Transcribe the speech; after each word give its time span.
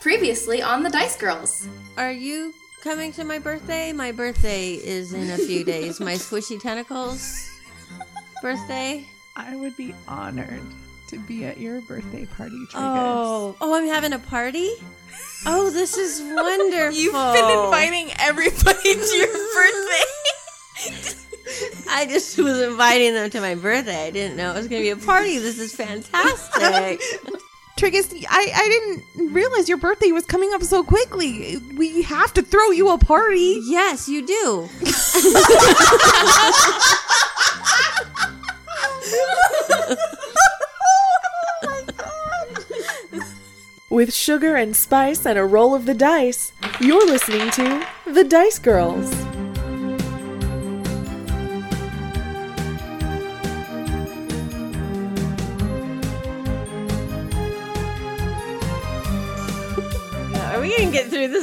Previously 0.00 0.62
on 0.62 0.82
the 0.82 0.90
Dice 0.90 1.16
Girls. 1.16 1.66
Are 1.96 2.12
you 2.12 2.54
coming 2.82 3.12
to 3.12 3.24
my 3.24 3.38
birthday? 3.38 3.92
My 3.92 4.12
birthday 4.12 4.74
is 4.74 5.12
in 5.12 5.30
a 5.30 5.36
few 5.36 5.64
days. 5.64 5.98
My 6.00 6.14
squishy 6.14 6.60
tentacles 6.60 7.50
birthday. 8.40 9.04
I 9.34 9.56
would 9.56 9.76
be 9.76 9.94
honored 10.06 10.62
to 11.08 11.18
be 11.18 11.44
at 11.44 11.58
your 11.58 11.80
birthday 11.82 12.26
party, 12.26 12.56
Triggus. 12.70 12.74
Oh, 12.76 13.56
oh, 13.60 13.74
I'm 13.74 13.88
having 13.88 14.12
a 14.12 14.18
party. 14.18 14.70
Oh, 15.46 15.70
this 15.70 15.96
is 15.96 16.20
wonderful. 16.34 16.96
You've 16.96 17.12
been 17.12 17.64
inviting 17.64 18.12
everybody 18.20 18.94
to 18.94 19.16
your 19.16 19.26
birthday. 19.54 21.14
I 21.90 22.06
just 22.06 22.38
was 22.38 22.60
inviting 22.60 23.14
them 23.14 23.30
to 23.30 23.40
my 23.40 23.54
birthday. 23.56 24.06
I 24.06 24.10
didn't 24.10 24.36
know 24.36 24.52
it 24.52 24.54
was 24.54 24.68
going 24.68 24.82
to 24.82 24.94
be 24.94 25.02
a 25.02 25.04
party. 25.04 25.38
This 25.38 25.58
is 25.58 25.74
fantastic. 25.76 27.00
Triggus, 27.78 28.24
I, 28.28 28.52
I 28.54 28.68
didn't 28.68 29.32
realize 29.32 29.68
your 29.68 29.78
birthday 29.78 30.10
was 30.10 30.24
coming 30.24 30.52
up 30.52 30.64
so 30.64 30.82
quickly. 30.82 31.58
We 31.76 32.02
have 32.02 32.34
to 32.34 32.42
throw 32.42 32.70
you 32.70 32.88
a 32.90 32.98
party. 32.98 33.60
yes, 33.66 34.08
you 34.08 34.26
do. 34.26 34.68
With 43.90 44.12
sugar 44.12 44.56
and 44.56 44.76
spice 44.76 45.24
and 45.24 45.38
a 45.38 45.44
roll 45.44 45.74
of 45.74 45.86
the 45.86 45.94
dice, 45.94 46.52
you're 46.80 47.06
listening 47.06 47.50
to 47.52 47.86
The 48.06 48.24
Dice 48.24 48.58
Girls. 48.58 49.27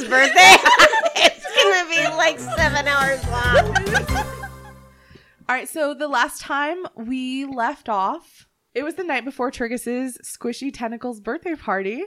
Birthday? 0.08 0.32
it's 1.16 1.44
to 1.44 1.86
be 1.88 2.06
like 2.16 2.38
seven 2.38 2.86
hours 2.86 3.24
long. 3.28 3.76
All 5.48 5.54
right, 5.54 5.68
so 5.68 5.94
the 5.94 6.08
last 6.08 6.40
time 6.40 6.84
we 6.96 7.44
left 7.44 7.88
off, 7.88 8.46
it 8.74 8.82
was 8.82 8.94
the 8.94 9.04
night 9.04 9.24
before 9.24 9.50
Triggus's 9.50 10.18
Squishy 10.24 10.72
Tentacles 10.72 11.20
birthday 11.20 11.54
party. 11.54 12.04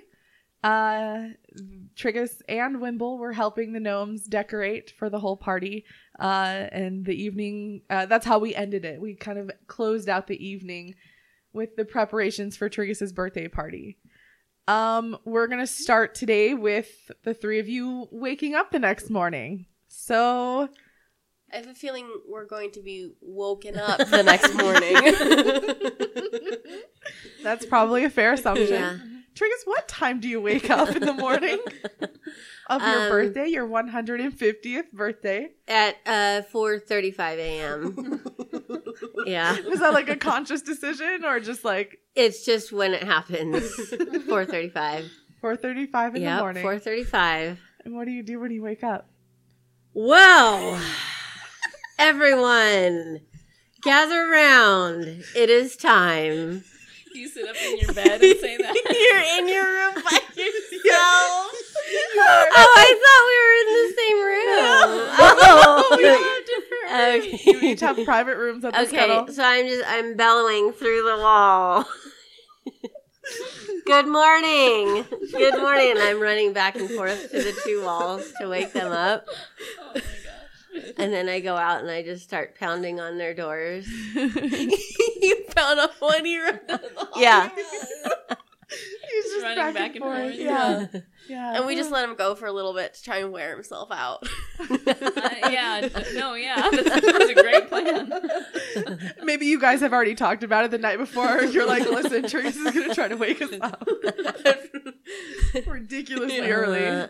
Uh, 0.63 1.29
Triggus 1.95 2.41
and 2.49 2.81
Wimble 2.81 3.17
were 3.17 3.31
helping 3.31 3.71
the 3.71 3.79
gnomes 3.79 4.25
decorate 4.25 4.91
for 4.97 5.09
the 5.09 5.19
whole 5.19 5.37
party. 5.37 5.85
Uh, 6.19 6.67
and 6.71 7.05
the 7.05 7.15
evening, 7.15 7.81
uh, 7.89 8.05
that's 8.05 8.25
how 8.25 8.39
we 8.39 8.53
ended 8.53 8.83
it. 8.85 8.99
We 8.99 9.15
kind 9.15 9.39
of 9.39 9.51
closed 9.67 10.09
out 10.09 10.27
the 10.27 10.45
evening 10.45 10.95
with 11.53 11.75
the 11.75 11.85
preparations 11.85 12.57
for 12.57 12.69
Triggus's 12.69 13.13
birthday 13.13 13.47
party. 13.47 13.97
Um, 14.69 15.17
we're 15.25 15.47
gonna 15.47 15.65
start 15.65 16.13
today 16.13 16.53
with 16.53 17.09
the 17.23 17.33
three 17.33 17.57
of 17.57 17.67
you 17.67 18.07
waking 18.11 18.53
up 18.53 18.69
the 18.69 18.77
next 18.77 19.09
morning. 19.09 19.65
So 19.87 20.69
I 21.51 21.55
have 21.55 21.65
a 21.65 21.73
feeling 21.73 22.07
we're 22.27 22.45
going 22.45 22.69
to 22.73 22.81
be 22.83 23.11
woken 23.19 23.79
up 23.79 23.97
the 24.09 24.21
next 24.21 24.53
morning. 24.53 24.93
that's 27.43 27.65
probably 27.65 28.03
a 28.03 28.11
fair 28.11 28.33
assumption. 28.33 28.67
Yeah. 28.67 28.97
Triggus, 29.39 29.65
what 29.65 29.87
time 29.87 30.19
do 30.19 30.27
you 30.27 30.41
wake 30.41 30.69
up 30.69 30.93
in 30.93 31.01
the 31.05 31.13
morning 31.13 31.59
of 32.69 32.81
your 32.81 33.03
Um, 33.03 33.09
birthday, 33.09 33.47
your 33.47 33.65
150th 33.67 34.91
birthday? 34.91 35.51
At 35.65 35.95
uh, 36.05 36.41
4.35 36.53 37.37
a.m. 37.37 38.21
yeah. 39.25 39.57
Was 39.61 39.79
that 39.79 39.93
like 39.93 40.09
a 40.09 40.17
conscious 40.17 40.61
decision 40.61 41.23
or 41.23 41.39
just 41.39 41.63
like 41.63 41.99
It's 42.15 42.43
just 42.45 42.73
when 42.73 42.93
it 42.93 43.03
happens. 43.03 43.63
4.35. 43.63 45.09
4:35 45.41 46.15
in 46.17 46.23
the 46.25 46.35
morning? 46.37 46.63
4.35. 46.65 47.57
And 47.85 47.95
what 47.95 48.03
do 48.05 48.11
you 48.11 48.23
do 48.23 48.41
when 48.41 48.51
you 48.51 48.61
wake 48.61 48.83
up? 48.83 49.09
Well, 49.93 50.77
everyone, 51.97 53.21
gather 53.81 54.27
round. 54.27 55.23
It 55.33 55.49
is 55.49 55.77
time. 55.77 56.65
You 57.13 57.27
sit 57.27 57.47
up 57.47 57.55
in 57.55 57.77
your 57.77 57.93
bed 57.93 58.21
and 58.21 58.39
say 58.39 58.57
that. 58.57 58.75
You're 58.75 59.39
in 59.39 59.47
your 59.53 59.65
room 59.65 60.03
by 60.03 60.19
yourself. 60.35 61.51
oh, 62.17 62.51
I 62.75 62.89
thought 63.03 63.23
we 63.27 63.37
were 63.45 63.55
in 63.61 63.67
the 63.75 63.87
same 63.97 64.19
room. 64.25 65.15
Oh, 65.41 65.97
You 67.43 67.57
okay. 67.57 67.71
each 67.71 67.79
have 67.81 68.03
private 68.05 68.37
rooms 68.37 68.63
at 68.65 68.73
the 68.73 68.81
Okay, 68.81 68.95
scuttle. 68.97 69.27
so 69.33 69.43
I'm 69.43 69.67
just 69.67 69.83
I'm 69.87 70.15
bellowing 70.15 70.71
through 70.73 71.03
the 71.03 71.17
wall. 71.17 71.85
Good 73.85 74.07
morning. 74.07 75.05
Good 75.31 75.57
morning. 75.57 75.91
And 75.91 75.99
I'm 75.99 76.19
running 76.19 76.53
back 76.53 76.75
and 76.75 76.89
forth 76.89 77.31
to 77.31 77.41
the 77.43 77.53
two 77.65 77.83
walls 77.83 78.31
to 78.39 78.47
wake 78.47 78.73
them 78.73 78.91
up. 78.91 79.25
Oh 79.81 80.01
and 80.97 81.11
then 81.13 81.27
I 81.29 81.39
go 81.39 81.55
out 81.55 81.81
and 81.81 81.89
I 81.89 82.03
just 82.03 82.23
start 82.23 82.57
pounding 82.59 82.99
on 82.99 83.17
their 83.17 83.33
doors. 83.33 83.87
you 83.87 85.45
found 85.59 85.79
a 85.79 85.89
one 85.99 86.25
you 86.25 86.43
run 86.43 86.59
down 86.67 86.79
the 86.81 86.99
hall. 86.99 87.21
Yeah. 87.21 87.49
He's 89.11 89.23
just 89.23 89.43
running 89.43 89.73
back 89.73 89.95
and 89.95 90.03
forth. 90.03 90.35
Yeah. 90.35 90.87
Yeah. 91.27 91.55
And 91.55 91.65
we 91.65 91.75
just 91.75 91.91
let 91.91 92.07
him 92.07 92.15
go 92.15 92.35
for 92.35 92.45
a 92.45 92.51
little 92.51 92.73
bit 92.73 92.93
to 92.93 93.03
try 93.03 93.17
and 93.17 93.31
wear 93.31 93.53
himself 93.53 93.89
out. 93.91 94.27
Uh, 95.19 95.49
yeah, 95.51 95.87
no, 96.13 96.33
yeah, 96.33 96.69
that's, 96.69 96.89
that's 96.89 97.29
a 97.29 97.33
great 97.33 97.69
plan. 97.69 98.11
Maybe 99.23 99.45
you 99.45 99.59
guys 99.59 99.79
have 99.81 99.93
already 99.93 100.15
talked 100.15 100.43
about 100.43 100.65
it 100.65 100.71
the 100.71 100.77
night 100.77 100.97
before. 100.97 101.43
You're 101.43 101.67
like, 101.67 101.89
listen, 101.89 102.23
Triggus 102.23 102.55
is 102.55 102.73
going 102.73 102.89
to 102.89 102.95
try 102.95 103.07
to 103.07 103.15
wake 103.15 103.41
us 103.41 103.51
up 103.61 103.87
ridiculously 105.65 106.51
early. 106.51 106.85
Uh, 106.85 107.07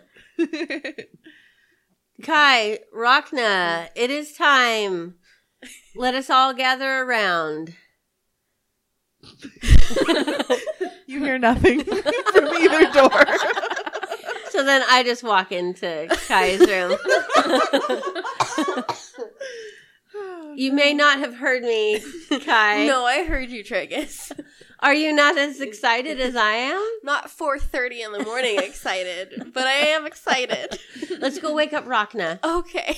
Kai, 2.23 2.79
Rachna, 2.95 3.89
it 3.95 4.09
is 4.09 4.33
time. 4.33 5.15
Let 5.95 6.13
us 6.15 6.29
all 6.29 6.53
gather 6.53 7.01
around. 7.01 7.75
you 11.07 11.23
hear 11.23 11.37
nothing 11.37 11.83
from 12.33 12.45
either 12.45 12.91
door. 12.91 13.25
So 14.51 14.65
then 14.65 14.81
I 14.89 15.03
just 15.03 15.23
walk 15.23 15.51
into 15.53 16.07
Kai's 16.27 16.59
room. 16.59 16.97
you 20.57 20.73
may 20.73 20.93
not 20.93 21.19
have 21.19 21.35
heard 21.35 21.61
me, 21.63 22.01
Kai. 22.43 22.85
no, 22.85 23.05
I 23.05 23.23
heard 23.23 23.49
you, 23.51 23.63
Triggus. 23.63 24.31
Are 24.81 24.93
you 24.93 25.13
not 25.13 25.37
as 25.37 25.61
excited 25.61 26.19
as 26.19 26.35
I 26.35 26.53
am? 26.53 26.83
Not 27.03 27.27
4.30 27.29 28.05
in 28.05 28.11
the 28.11 28.23
morning 28.25 28.57
excited, 28.57 29.51
but 29.53 29.65
I 29.67 29.73
am 29.73 30.05
excited. 30.05 30.79
Let's 31.19 31.39
go 31.39 31.53
wake 31.53 31.71
up 31.71 31.85
Rachna. 31.85 32.39
Okay. 32.43 32.97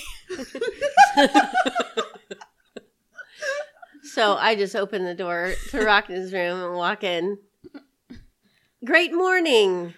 So 4.13 4.35
I 4.35 4.55
just 4.55 4.75
open 4.75 5.05
the 5.05 5.15
door 5.15 5.53
to 5.69 5.77
Rachna's 5.77 6.33
room 6.33 6.61
and 6.61 6.75
walk 6.75 7.03
in. 7.03 7.37
Great 8.85 9.13
morning. 9.13 9.93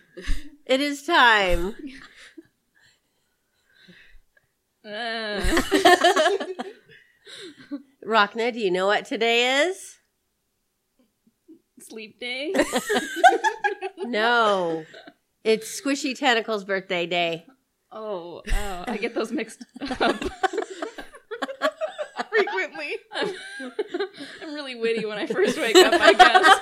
It 0.66 0.82
is 0.82 1.04
time. 1.04 1.76
Rachna, 8.06 8.52
do 8.54 8.60
you 8.60 8.70
know 8.70 8.86
what 8.86 9.06
today 9.06 9.64
is? 9.68 9.98
sleep 11.80 12.20
day. 12.20 12.54
No. 14.06 14.86
It's 15.44 15.80
Squishy 15.80 16.18
Tentacles' 16.18 16.66
birthday 16.66 17.06
day. 17.06 17.46
Oh, 17.92 18.42
oh, 18.52 18.84
I 18.88 18.98
get 18.98 19.16
those 19.16 19.32
mixed 19.32 19.66
up. 20.00 20.22
Frequently. 22.84 23.38
I'm, 23.60 23.72
I'm 24.42 24.54
really 24.54 24.76
witty 24.76 25.06
when 25.06 25.18
I 25.18 25.26
first 25.26 25.58
wake 25.58 25.76
up, 25.76 25.94
I 25.96 26.14
guess. 26.14 26.60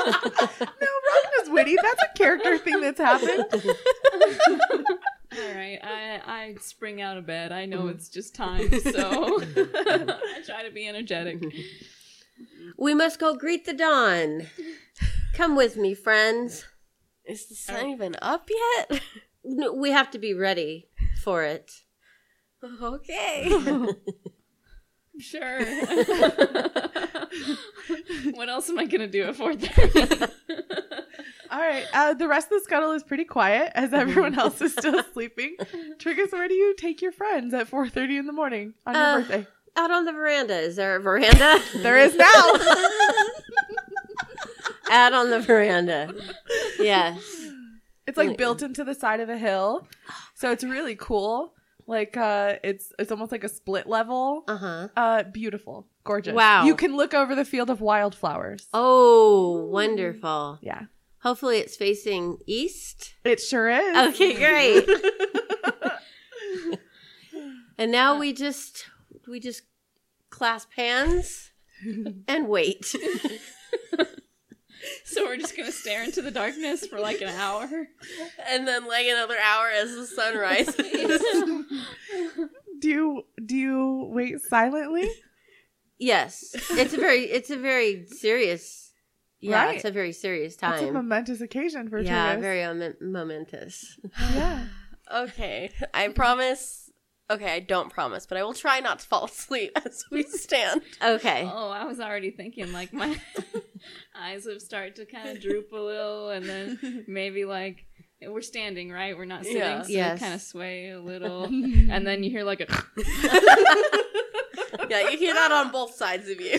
No, 0.60 0.66
Ragna's 0.66 1.50
witty. 1.50 1.76
That's 1.80 2.02
a 2.02 2.18
character 2.18 2.58
thing 2.58 2.80
that's 2.80 2.98
happened. 2.98 3.44
All 3.52 5.54
right, 5.54 5.78
I 5.82 6.20
I 6.26 6.56
spring 6.60 7.00
out 7.00 7.16
of 7.16 7.26
bed. 7.26 7.52
I 7.52 7.66
know 7.66 7.80
mm-hmm. 7.80 7.90
it's 7.90 8.08
just 8.08 8.34
time, 8.34 8.68
so 8.80 9.40
I 9.56 10.42
try 10.44 10.64
to 10.64 10.70
be 10.72 10.88
energetic. 10.88 11.44
We 12.76 12.94
must 12.94 13.20
go 13.20 13.36
greet 13.36 13.66
the 13.66 13.74
dawn. 13.74 14.46
Come 15.34 15.54
with 15.54 15.76
me, 15.76 15.94
friends. 15.94 16.64
Is 17.24 17.46
the 17.46 17.54
sun 17.54 17.86
even 17.88 18.16
up 18.20 18.48
yet? 18.50 19.00
No, 19.44 19.72
We 19.72 19.90
have 19.90 20.10
to 20.12 20.18
be 20.18 20.34
ready 20.34 20.88
for 21.22 21.44
it. 21.44 21.70
Okay. 22.62 23.48
Sure. 25.20 25.60
what 28.32 28.48
else 28.48 28.68
am 28.70 28.78
I 28.78 28.86
gonna 28.86 29.06
do 29.06 29.24
at 29.24 29.36
four 29.36 29.54
thirty? 29.54 30.00
All 31.50 31.58
right. 31.58 31.84
Uh, 31.92 32.14
the 32.14 32.28
rest 32.28 32.46
of 32.46 32.58
the 32.60 32.64
scuttle 32.64 32.92
is 32.92 33.02
pretty 33.02 33.24
quiet 33.24 33.72
as 33.74 33.92
everyone 33.92 34.38
else 34.38 34.60
is 34.60 34.72
still 34.72 35.02
sleeping. 35.12 35.56
Triggus, 35.98 36.32
where 36.32 36.46
do 36.46 36.54
you 36.54 36.74
take 36.76 37.02
your 37.02 37.10
friends 37.10 37.52
at 37.54 37.68
4.30 37.68 38.20
in 38.20 38.26
the 38.26 38.32
morning 38.32 38.74
on 38.86 38.94
your 38.94 39.02
Uh, 39.04 39.18
birthday? 39.18 39.46
Out 39.76 39.90
on 39.90 40.04
the 40.04 40.12
veranda. 40.12 40.56
Is 40.60 40.76
there 40.76 40.94
a 40.96 41.00
veranda? 41.00 41.58
There 41.76 41.98
is 41.98 42.14
now. 42.14 42.52
Out 44.90 45.12
on 45.12 45.30
the 45.30 45.40
veranda. 45.40 46.14
Yes. 46.78 47.18
It's 48.06 48.16
like 48.16 48.36
built 48.36 48.62
into 48.62 48.84
the 48.84 48.94
side 48.94 49.18
of 49.20 49.28
a 49.28 49.36
hill. 49.38 49.88
So 50.34 50.50
it's 50.52 50.62
really 50.64 50.94
cool. 50.96 51.54
Like 51.86 52.16
uh 52.16 52.54
it's 52.62 52.92
it's 52.98 53.10
almost 53.10 53.32
like 53.32 53.44
a 53.44 53.48
split 53.48 53.86
level. 53.86 54.44
Uh 54.48 54.56
huh. 54.56 54.88
Uh 54.96 55.22
beautiful. 55.24 55.86
Gorgeous. 56.04 56.34
Wow. 56.34 56.64
You 56.64 56.74
can 56.74 56.96
look 56.96 57.14
over 57.14 57.34
the 57.34 57.44
field 57.44 57.70
of 57.70 57.80
wildflowers. 57.80 58.68
Oh, 58.72 59.66
wonderful. 59.70 60.58
Yeah. 60.62 60.84
Hopefully, 61.22 61.58
it's 61.58 61.76
facing 61.76 62.38
east. 62.46 63.14
It 63.24 63.40
sure 63.40 63.68
is. 63.68 64.14
Okay, 64.14 64.34
great. 64.34 64.88
and 67.78 67.92
now 67.92 68.18
we 68.18 68.32
just 68.32 68.86
we 69.28 69.38
just 69.38 69.62
clasp 70.30 70.72
hands 70.72 71.50
and 72.26 72.48
wait. 72.48 72.94
So 75.04 75.24
we're 75.24 75.36
just 75.36 75.56
gonna 75.56 75.72
stare 75.72 76.02
into 76.04 76.22
the 76.22 76.30
darkness 76.30 76.86
for 76.86 77.00
like 77.00 77.20
an 77.20 77.28
hour. 77.28 77.68
And 78.48 78.66
then 78.66 78.86
like 78.86 79.06
another 79.06 79.36
hour 79.38 79.68
as 79.68 79.94
the 79.94 80.06
sun 80.06 80.36
rises. 80.36 80.76
Do 82.80 82.88
you 82.88 83.22
do 83.44 83.56
you 83.56 84.08
wait 84.12 84.40
silently? 84.40 85.10
yes, 85.98 86.54
it's 86.70 86.94
a 86.94 86.96
very 86.96 87.24
it's 87.24 87.50
a 87.50 87.56
very 87.58 88.06
serious. 88.06 88.92
Yeah, 89.40 89.64
Right. 89.64 89.76
it's 89.76 89.84
a 89.84 89.90
very 89.90 90.12
serious 90.12 90.56
time. 90.56 90.74
It's 90.74 90.82
a 90.82 90.92
momentous 90.92 91.40
occasion 91.40 91.88
for 91.88 91.98
Yeah, 92.00 92.36
Triggus. 92.36 92.40
very 92.40 92.62
um, 92.62 92.94
momentous. 93.00 93.98
yeah. 94.34 94.64
okay, 95.14 95.70
I 95.94 96.08
promise. 96.08 96.89
Okay, 97.30 97.54
I 97.54 97.60
don't 97.60 97.90
promise, 97.92 98.26
but 98.26 98.36
I 98.36 98.42
will 98.42 98.54
try 98.54 98.80
not 98.80 98.98
to 98.98 99.06
fall 99.06 99.24
asleep 99.32 99.72
as 99.86 100.04
we 100.10 100.24
stand. 100.24 100.82
Okay. 101.02 101.48
Oh, 101.50 101.70
I 101.70 101.84
was 101.84 102.00
already 102.00 102.30
thinking 102.32 102.72
like 102.72 102.92
my 102.92 103.16
eyes 104.14 104.44
would 104.46 104.60
start 104.60 104.96
to 104.96 105.06
kind 105.06 105.28
of 105.28 105.40
droop 105.40 105.70
a 105.72 105.76
little, 105.76 106.30
and 106.30 106.44
then 106.48 107.04
maybe 107.08 107.44
like 107.44 107.84
we're 108.26 108.40
standing, 108.42 108.90
right? 108.90 109.16
We're 109.16 109.24
not 109.26 109.44
sitting, 109.44 109.60
Yeah. 109.60 109.82
so 109.82 109.88
Yes. 109.92 110.18
kind 110.18 110.34
of 110.34 110.42
sway 110.42 110.90
a 110.90 111.00
little, 111.00 111.44
and 111.44 112.06
then 112.06 112.22
you 112.24 112.30
hear 112.30 112.44
like 112.44 112.60
a. 112.60 112.66
Yeah, 114.88 115.08
you 115.10 115.18
hear 115.18 115.34
that 115.34 115.52
on 115.52 115.70
both 115.70 115.94
sides 115.94 116.28
of 116.28 116.40
you, 116.40 116.58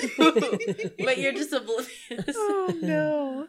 but 1.03 1.17
you're 1.17 1.33
just 1.33 1.51
oblivious. 1.51 2.33
Oh 2.35 2.73
no. 2.81 3.47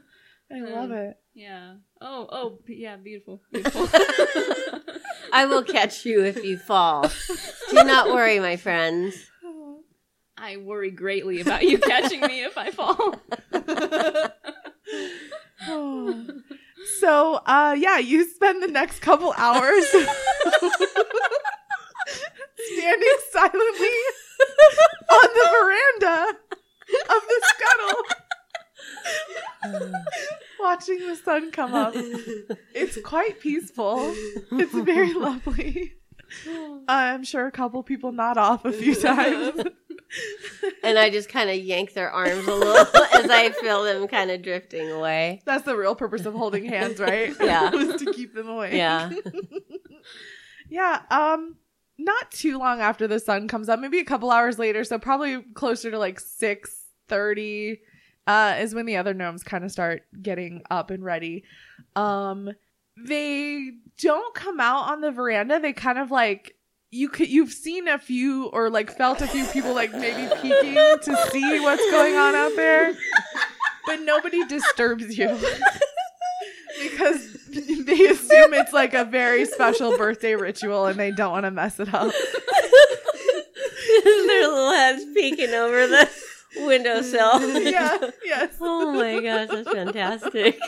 I 0.51 0.59
Um, 0.59 0.73
love 0.73 0.91
it. 0.91 1.17
Yeah. 1.35 1.75
Oh, 2.01 2.29
oh, 2.31 2.59
yeah, 2.69 2.97
beautiful, 2.97 3.41
beautiful. 3.53 3.89
I 5.35 5.47
will 5.47 5.63
catch 5.63 6.05
you 6.05 6.25
if 6.25 6.45
you 6.45 6.59
fall. 6.59 7.11
Do 7.71 7.85
not 7.85 8.09
worry, 8.09 8.39
my 8.39 8.57
friends. 8.57 9.31
I 10.37 10.57
worry 10.59 10.91
greatly 10.91 11.41
about 11.41 11.63
you 11.63 11.79
catching 11.79 12.21
me 12.21 12.45
if 12.45 12.59
I 12.59 12.71
fall. 12.71 13.15
Oh. 15.69 16.27
So, 16.99 17.35
uh, 17.47 17.77
yeah, 17.79 17.99
you 17.99 18.29
spend 18.29 18.61
the 18.61 18.67
next 18.67 19.03
couple 19.03 19.33
hours 19.37 19.87
standing 19.87 20.09
silently 23.31 23.97
on 25.11 25.29
the 25.35 25.49
veranda 25.53 26.39
watching 30.89 31.07
the 31.07 31.17
sun 31.17 31.51
come 31.51 31.75
up. 31.75 31.95
It's 32.75 33.01
quite 33.03 33.41
peaceful. 33.41 33.99
It's 34.53 34.73
very 34.73 35.13
lovely. 35.15 35.95
I'm 36.89 37.25
sure 37.25 37.47
a 37.47 37.53
couple 37.53 37.83
people 37.83 38.13
nod 38.13 38.39
off 38.39 38.65
a 38.65 38.73
few 38.73 38.95
times. 38.95 39.63
And 40.83 40.99
I 40.99 41.11
just 41.11 41.29
kind 41.29 41.49
of 41.49 41.57
yank 41.57 41.95
their 41.95 42.11
arms 42.11 42.47
a 42.47 42.55
little 42.55 42.77
as 43.15 43.31
I 43.31 43.51
feel 43.61 43.83
them 43.85 44.07
kind 44.09 44.31
of 44.31 44.43
drifting 44.43 44.91
away. 44.91 45.43
That's 45.47 45.65
the 45.65 45.77
real 45.77 45.95
purpose 45.95 46.27
of 46.27 46.35
holding 46.35 46.67
hands, 46.67 46.99
right? 46.99 47.35
Yeah. 47.41 47.71
Was 47.75 48.03
to 48.03 48.13
keep 48.13 48.35
them 48.35 48.49
away. 48.49 48.77
Yeah. 48.77 49.11
Yeah, 50.69 51.03
um 51.11 51.57
not 51.99 52.31
too 52.31 52.59
long 52.59 52.81
after 52.81 53.07
the 53.07 53.21
sun 53.21 53.47
comes 53.49 53.69
up, 53.69 53.79
maybe 53.79 54.01
a 54.01 54.05
couple 54.05 54.31
hours 54.31 54.59
later, 54.59 54.83
so 54.85 54.99
probably 54.99 55.43
closer 55.55 55.91
to 55.91 55.99
like 55.99 56.19
6:30 56.21 57.79
uh 58.27 58.57
is 58.59 58.75
when 58.75 58.87
the 58.87 58.97
other 58.97 59.15
gnomes 59.15 59.43
kind 59.43 59.65
of 59.65 59.71
start 59.71 60.03
getting 60.21 60.63
up 60.71 60.91
and 60.91 61.05
ready. 61.05 61.45
Um 61.97 62.51
they 62.97 63.71
don't 64.01 64.35
come 64.35 64.61
out 64.61 64.91
on 64.91 65.01
the 65.01 65.11
veranda. 65.11 65.59
They 65.61 65.73
kind 65.73 65.99
of 65.99 66.11
like 66.11 66.55
you 66.91 67.09
could 67.09 67.29
you've 67.29 67.53
seen 67.53 67.89
a 67.89 67.99
few 67.99 68.47
or 68.47 68.69
like 68.71 68.97
felt 68.97 69.23
a 69.23 69.27
few 69.27 69.47
people 69.47 69.75
like 69.75 69.93
maybe 69.93 70.33
peeking 70.43 70.75
to 70.75 71.29
see 71.31 71.61
what's 71.61 71.91
going 71.91 72.15
on 72.17 72.35
out 72.35 72.53
there. 72.55 72.95
But 73.87 74.03
nobody 74.03 74.45
disturbs 74.47 75.17
you. 75.17 75.27
because 76.83 77.33
they 77.51 78.07
assume 78.07 78.55
it's 78.55 78.73
like 78.73 78.95
a 78.95 79.05
very 79.05 79.45
special 79.47 79.97
birthday 79.97 80.35
ritual 80.35 80.87
and 80.87 80.99
they 80.99 81.11
don't 81.11 81.33
want 81.33 81.45
to 81.45 81.51
mess 81.51 81.79
it 81.81 81.93
up. 81.93 82.13
Their 84.05 84.49
little 84.49 84.73
heads 84.73 85.05
peeking 85.15 85.51
over 85.51 85.87
the 85.87 86.09
windowsill. 86.57 87.41
yeah, 87.63 88.11
yes. 88.25 88.55
Oh 88.61 88.93
my 88.93 89.21
gosh, 89.21 89.49
that's 89.49 89.71
fantastic. 89.71 90.59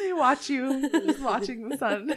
They 0.00 0.12
watch 0.12 0.48
you 0.50 0.88
just 0.90 1.20
watching 1.20 1.68
the 1.68 1.76
sun. 1.76 2.14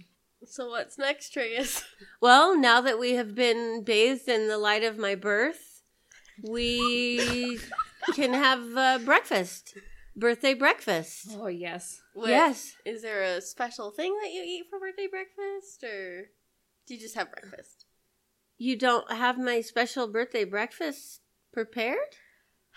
So 0.46 0.70
what's 0.70 0.96
next, 0.96 1.34
Triggus? 1.34 1.84
well, 2.22 2.56
now 2.58 2.80
that 2.80 2.98
we 2.98 3.12
have 3.12 3.34
been 3.34 3.84
bathed 3.84 4.26
in 4.26 4.48
the 4.48 4.56
light 4.56 4.82
of 4.82 4.96
my 4.96 5.14
birth, 5.14 5.82
we 6.42 7.58
can 8.14 8.32
have 8.32 8.74
uh, 8.76 8.98
breakfast. 9.04 9.74
Birthday 10.16 10.54
breakfast. 10.54 11.28
Oh 11.32 11.46
yes. 11.48 12.00
What- 12.14 12.30
Yes. 12.30 12.72
Is 12.86 13.02
there 13.02 13.22
a 13.22 13.40
special 13.42 13.90
thing 13.90 14.16
that 14.22 14.32
you 14.32 14.42
eat 14.42 14.64
for 14.70 14.78
birthday 14.80 15.08
breakfast, 15.08 15.84
or 15.84 16.30
do 16.86 16.94
you 16.94 17.00
just 17.00 17.14
have 17.16 17.30
breakfast? 17.30 17.79
You 18.62 18.76
don't 18.76 19.10
have 19.10 19.38
my 19.38 19.62
special 19.62 20.06
birthday 20.06 20.44
breakfast 20.44 21.22
prepared? 21.50 22.16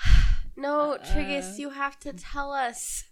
No, 0.56 0.94
Uh, 0.94 0.98
Triggus, 1.00 1.58
you 1.58 1.72
have 1.72 2.00
to 2.02 2.14
tell 2.14 2.52
us 2.54 3.04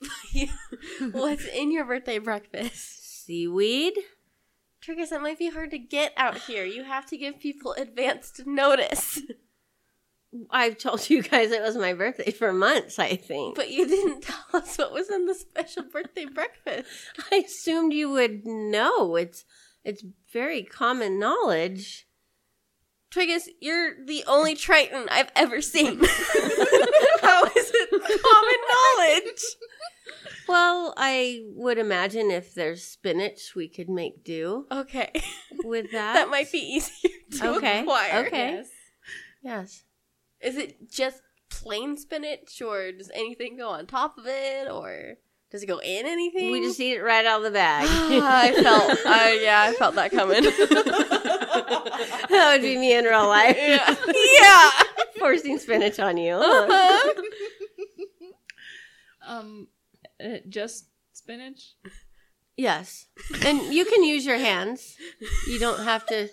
what's 1.12 1.46
in 1.46 1.72
your 1.72 1.84
birthday 1.86 2.18
breakfast. 2.18 3.24
Seaweed? 3.24 3.94
Triggus, 4.80 5.10
it 5.10 5.22
might 5.22 5.38
be 5.38 5.48
hard 5.50 5.70
to 5.72 5.78
get 5.78 6.12
out 6.18 6.36
here. 6.42 6.64
You 6.64 6.84
have 6.84 7.06
to 7.06 7.16
give 7.16 7.40
people 7.40 7.72
advanced 7.72 8.46
notice. 8.46 9.18
I've 10.50 10.76
told 10.78 11.08
you 11.10 11.22
guys 11.22 11.50
it 11.50 11.62
was 11.62 11.76
my 11.76 11.94
birthday 11.94 12.30
for 12.30 12.52
months, 12.52 12.98
I 12.98 13.16
think. 13.16 13.56
But 13.56 13.70
you 13.70 13.88
didn't 13.88 14.20
tell 14.20 14.44
us 14.52 14.76
what 14.78 14.92
was 14.92 15.10
in 15.10 15.24
the 15.26 15.34
special 15.34 15.82
birthday 15.84 16.26
breakfast. 16.26 16.88
I 17.32 17.36
assumed 17.46 17.92
you 17.94 18.10
would 18.10 18.44
know. 18.46 19.16
It's 19.16 19.44
it's 19.84 20.04
very 20.32 20.62
common 20.62 21.18
knowledge. 21.18 22.06
Triggus, 23.12 23.48
you're 23.60 24.04
the 24.06 24.22
only 24.28 24.54
Triton 24.54 25.08
I've 25.10 25.30
ever 25.34 25.60
seen. 25.60 25.98
How 27.22 27.44
is 27.44 27.70
it 27.74 28.22
common 28.22 29.24
knowledge? 29.26 29.42
Well, 30.48 30.94
I 30.96 31.42
would 31.54 31.78
imagine 31.78 32.30
if 32.30 32.54
there's 32.54 32.84
spinach, 32.84 33.54
we 33.56 33.68
could 33.68 33.88
make 33.88 34.22
do 34.24 34.66
Okay. 34.70 35.10
with 35.64 35.90
that. 35.92 36.14
That 36.14 36.28
might 36.30 36.50
be 36.52 36.58
easier 36.58 37.10
to 37.38 37.56
Okay, 37.56 37.80
acquire. 37.80 38.26
okay. 38.26 38.50
Yes. 38.54 38.68
Yes. 39.42 39.84
Is 40.40 40.56
it 40.56 40.90
just 40.90 41.20
plain 41.50 41.96
spinach, 41.96 42.62
or 42.62 42.92
does 42.92 43.10
anything 43.12 43.56
go 43.56 43.70
on 43.70 43.86
top 43.86 44.18
of 44.18 44.24
it, 44.26 44.70
or 44.70 45.14
does 45.50 45.62
it 45.62 45.66
go 45.66 45.78
in 45.78 46.06
anything? 46.06 46.52
We 46.52 46.60
just 46.62 46.78
eat 46.80 46.94
it 46.94 47.02
right 47.02 47.24
out 47.26 47.38
of 47.38 47.44
the 47.44 47.50
bag. 47.50 47.86
I 47.90 48.52
felt, 48.62 48.90
uh, 49.06 49.30
yeah, 49.42 49.62
I 49.68 49.72
felt 49.72 49.96
that 49.96 50.10
coming. 50.12 50.42
that 52.28 52.52
would 52.52 52.62
be 52.62 52.76
me 52.78 52.96
in 52.96 53.04
real 53.04 53.26
life. 53.26 53.56
yeah, 53.58 53.94
yeah. 54.40 54.70
Forcing 55.18 55.58
spinach 55.58 55.98
on 55.98 56.16
you. 56.16 56.34
Um, 59.26 59.68
uh, 60.22 60.38
just 60.48 60.86
spinach. 61.12 61.74
yes. 62.56 63.06
And 63.44 63.62
you 63.72 63.84
can 63.84 64.02
use 64.02 64.24
your 64.24 64.38
hands. 64.38 64.96
You 65.46 65.58
don't 65.58 65.80
have 65.80 66.06
to. 66.06 66.28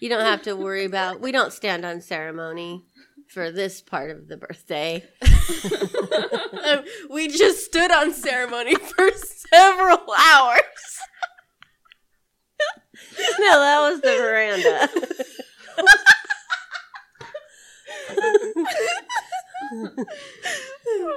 You 0.00 0.08
don't 0.08 0.24
have 0.24 0.42
to 0.42 0.54
worry 0.54 0.84
about. 0.84 1.20
We 1.20 1.30
don't 1.32 1.52
stand 1.52 1.84
on 1.84 2.00
ceremony 2.00 2.84
for 3.28 3.50
this 3.50 3.80
part 3.80 4.10
of 4.10 4.28
the 4.28 4.36
birthday. 4.36 5.04
We 7.10 7.28
just 7.28 7.64
stood 7.64 7.90
on 7.90 8.12
ceremony 8.12 8.74
for 8.76 9.10
several 9.52 10.00
hours. 10.18 10.60
No, 13.38 13.60
that 13.60 13.80
was 13.90 14.00
the 14.00 14.16
veranda. 14.16 14.88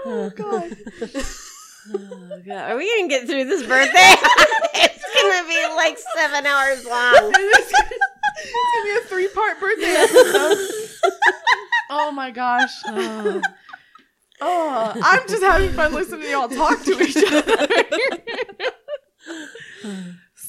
Oh 0.06 0.30
god. 0.36 0.76
Oh, 1.94 2.42
God. 2.46 2.72
Are 2.72 2.78
we 2.78 2.86
gonna 2.96 3.08
get 3.10 3.26
through 3.28 3.46
this 3.46 3.66
birthday? 3.66 3.92
it's 4.76 5.04
gonna 5.16 5.48
be 5.48 5.66
like 5.76 5.98
seven 6.16 6.46
hours 6.46 6.86
long. 6.86 7.32
it's 7.34 7.72
gonna 7.72 8.84
be 8.84 8.92
a 8.92 9.02
three-part 9.08 9.60
birthday 9.60 9.96
episode. 9.98 10.58
oh 11.90 12.12
my 12.12 12.30
gosh. 12.32 12.72
Oh, 14.46 14.92
I'm 15.02 15.26
just 15.30 15.42
having 15.42 15.72
fun 15.72 15.94
listening 15.94 16.20
to 16.22 16.28
y'all 16.30 16.50
talk 16.50 16.84
to 16.84 17.00
each 17.02 17.16
other. 17.16 17.56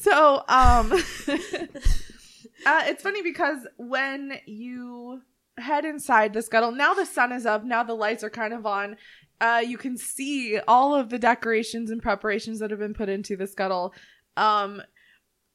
So, 0.04 0.44
um, 0.48 0.92
uh, 2.66 2.82
it's 2.86 3.02
funny 3.02 3.22
because 3.22 3.66
when 3.78 4.38
you 4.44 5.22
head 5.56 5.86
inside 5.86 6.34
the 6.34 6.42
scuttle, 6.42 6.72
now 6.72 6.92
the 6.92 7.06
sun 7.06 7.32
is 7.32 7.46
up, 7.46 7.64
now 7.64 7.82
the 7.82 7.94
lights 7.94 8.22
are 8.22 8.28
kind 8.28 8.52
of 8.52 8.66
on. 8.66 8.96
Uh, 9.40 9.62
you 9.66 9.78
can 9.78 9.96
see 9.96 10.60
all 10.68 10.94
of 10.94 11.08
the 11.08 11.18
decorations 11.18 11.90
and 11.90 12.02
preparations 12.02 12.58
that 12.58 12.70
have 12.70 12.80
been 12.80 12.92
put 12.92 13.08
into 13.08 13.34
the 13.34 13.46
scuttle. 13.46 13.94
Um, 14.36 14.82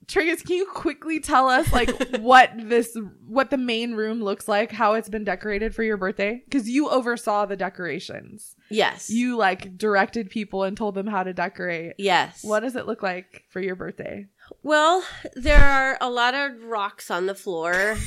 Triggus, 0.09 0.43
can 0.43 0.55
you 0.55 0.65
quickly 0.65 1.19
tell 1.19 1.47
us 1.47 1.71
like 1.71 1.91
what 2.19 2.51
this 2.57 2.97
what 3.27 3.51
the 3.51 3.57
main 3.57 3.93
room 3.93 4.23
looks 4.23 4.47
like, 4.47 4.71
how 4.71 4.95
it's 4.95 5.09
been 5.09 5.23
decorated 5.23 5.75
for 5.75 5.83
your 5.83 5.97
birthday? 5.97 6.41
Because 6.45 6.67
you 6.67 6.89
oversaw 6.89 7.45
the 7.45 7.55
decorations. 7.55 8.55
Yes. 8.71 9.11
You 9.11 9.37
like 9.37 9.77
directed 9.77 10.31
people 10.31 10.63
and 10.63 10.75
told 10.75 10.95
them 10.95 11.05
how 11.05 11.21
to 11.21 11.33
decorate. 11.33 11.93
Yes. 11.99 12.43
What 12.43 12.61
does 12.61 12.75
it 12.75 12.87
look 12.87 13.03
like 13.03 13.43
for 13.49 13.61
your 13.61 13.75
birthday? 13.75 14.25
Well, 14.63 15.03
there 15.35 15.57
are 15.63 15.97
a 16.01 16.09
lot 16.09 16.33
of 16.33 16.63
rocks 16.63 17.09
on 17.11 17.25
the 17.27 17.35
floor, 17.35 17.97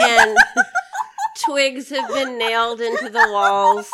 and 0.00 0.36
twigs 1.44 1.88
have 1.90 2.08
been 2.12 2.38
nailed 2.38 2.80
into 2.80 3.08
the 3.10 3.28
walls. 3.30 3.88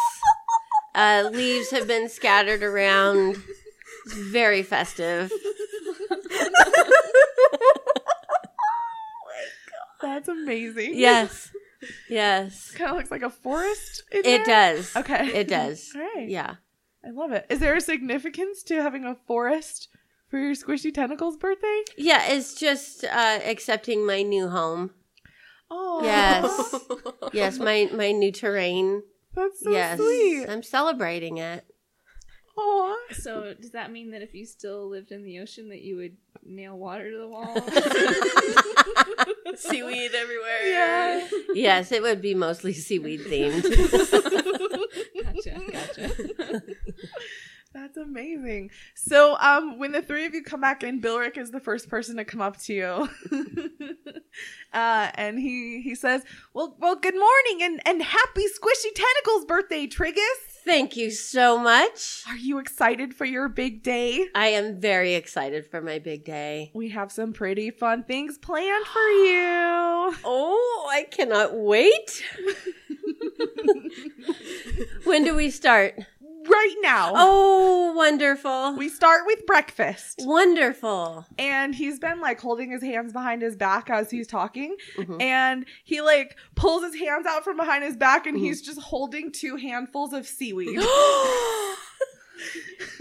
Uh, 0.95 1.29
leaves 1.33 1.71
have 1.71 1.87
been 1.87 2.09
scattered 2.09 2.63
around. 2.63 3.37
It's 4.07 4.15
very 4.15 4.63
festive. 4.63 5.31
That's 10.01 10.29
amazing. 10.29 10.93
Yes. 10.95 11.51
Yes. 12.09 12.71
Kind 12.73 12.91
of 12.91 12.97
looks 12.97 13.11
like 13.11 13.23
a 13.23 13.31
forest. 13.31 14.03
in 14.13 14.21
It 14.21 14.25
there. 14.25 14.45
does. 14.45 14.95
Okay. 14.97 15.27
It 15.29 15.49
does. 15.49 15.91
All 15.97 16.01
right. 16.03 16.29
Yeah. 16.29 16.57
I 17.05 17.11
love 17.11 17.33
it. 17.33 17.47
Is 17.49 17.61
there 17.61 17.75
a 17.75 17.81
significance 17.81 18.63
to 18.65 18.83
having 18.83 19.05
a 19.05 19.15
forest 19.27 19.89
for 20.29 20.39
your 20.39 20.55
squishy 20.55 20.93
tentacles 20.93 21.37
birthday? 21.37 21.83
Yeah, 21.97 22.27
it's 22.29 22.55
just 22.55 23.05
uh, 23.05 23.41
accepting 23.45 24.05
my 24.07 24.23
new 24.23 24.49
home. 24.49 24.91
Oh, 25.71 26.03
Yes. 26.05 26.75
Yes, 27.33 27.59
my 27.59 27.89
my 27.93 28.13
new 28.13 28.31
terrain. 28.33 29.03
That's 29.35 29.61
so 29.61 29.71
yes. 29.71 29.99
sweet. 29.99 30.47
I'm 30.49 30.63
celebrating 30.63 31.39
it. 31.39 31.65
Oh, 32.59 32.97
So 33.13 33.53
does 33.61 33.73
that 33.73 33.93
mean 33.93 34.13
that 34.13 34.23
if 34.23 34.33
you 34.33 34.47
still 34.47 34.89
lived 34.89 35.13
in 35.13 35.23
the 35.25 35.41
ocean, 35.41 35.69
that 35.69 35.83
you 35.83 35.97
would 35.97 36.17
nail 36.43 36.79
water 36.79 37.11
to 37.11 37.19
the 37.19 37.29
wall? 37.29 37.55
Seaweed 39.57 40.15
everywhere. 40.15 40.63
yeah. 40.65 41.29
Yes, 41.53 41.93
it 41.93 42.01
would 42.01 42.23
be 42.23 42.35
mostly 42.35 42.73
seaweed 42.73 43.21
themed. 43.21 43.63
gotcha, 45.23 45.61
gotcha. 45.73 46.63
That's 47.77 47.99
amazing. 47.99 48.71
So, 48.95 49.37
um, 49.39 49.79
when 49.79 49.93
the 49.93 50.01
three 50.01 50.25
of 50.25 50.33
you 50.33 50.43
come 50.43 50.63
back 50.63 50.83
in, 50.83 50.99
Bilrick 51.03 51.37
is 51.37 51.51
the 51.51 51.61
first 51.61 51.91
person 51.91 52.17
to 52.17 52.25
come 52.25 52.41
up 52.41 52.57
to 52.61 52.73
you, 52.73 53.09
uh, 54.73 55.11
and 55.15 55.39
he 55.39 55.83
he 55.83 55.95
says, 55.95 56.23
"Well, 56.55 56.75
well, 56.81 56.97
good 56.97 57.15
morning 57.15 57.59
and 57.61 57.83
and 57.85 58.03
happy 58.03 58.45
Squishy 58.47 58.95
Tentacles 58.95 59.45
birthday, 59.45 59.87
Triggus. 59.87 60.57
Thank 60.65 60.97
you 60.97 61.11
so 61.11 61.59
much. 61.59 62.25
Are 62.27 62.37
you 62.37 62.59
excited 62.59 63.15
for 63.15 63.27
your 63.27 63.51
big 63.51 63.83
day? 63.83 64.27
I 64.35 64.49
am 64.49 64.81
very 64.81 65.15
excited 65.15 65.67
for 65.67 65.83
my 65.83 65.99
big 65.99 66.25
day. 66.25 66.73
We 66.75 66.89
have 66.89 67.13
some 67.13 67.35
pretty 67.35 67.71
fun 67.71 68.05
things 68.05 68.39
planned 68.39 68.87
for 68.87 69.09
you. 69.09 70.15
Oh, 70.25 70.91
I 70.93 71.05
cannot 71.05 71.55
wait. 71.55 72.23
when 75.05 75.25
do 75.25 75.35
we 75.35 75.51
start? 75.51 75.95
Right 76.49 76.75
now, 76.83 77.13
Oh, 77.15 77.93
wonderful. 77.95 78.77
we 78.77 78.89
start 78.89 79.23
with 79.27 79.45
breakfast." 79.47 80.21
Wonderful. 80.25 81.27
and 81.39 81.75
he's 81.75 81.99
been 81.99 82.21
like 82.21 82.41
holding 82.41 82.71
his 82.71 82.83
hands 82.83 83.13
behind 83.13 83.43
his 83.43 83.57
back 83.57 83.91
as 83.91 84.11
he's 84.11 84.27
talking 84.27 84.77
Mhm. 84.97 85.21
and 85.21 85.67
he 85.85 86.01
like 86.01 86.37
pulls 86.55 86.83
his 86.85 86.95
hands 86.99 87.27
out 87.27 87.45
from 87.45 87.57
behind 87.57 87.85
his 87.85 87.97
back 87.97 88.27
and 88.27 88.37
Mhm. 88.37 88.41
he's 88.41 88.63
just 88.63 88.81
holding 88.81 89.31
two 89.33 89.57
handfuls 89.57 90.13
of 90.13 90.27
seaweed 90.27 90.79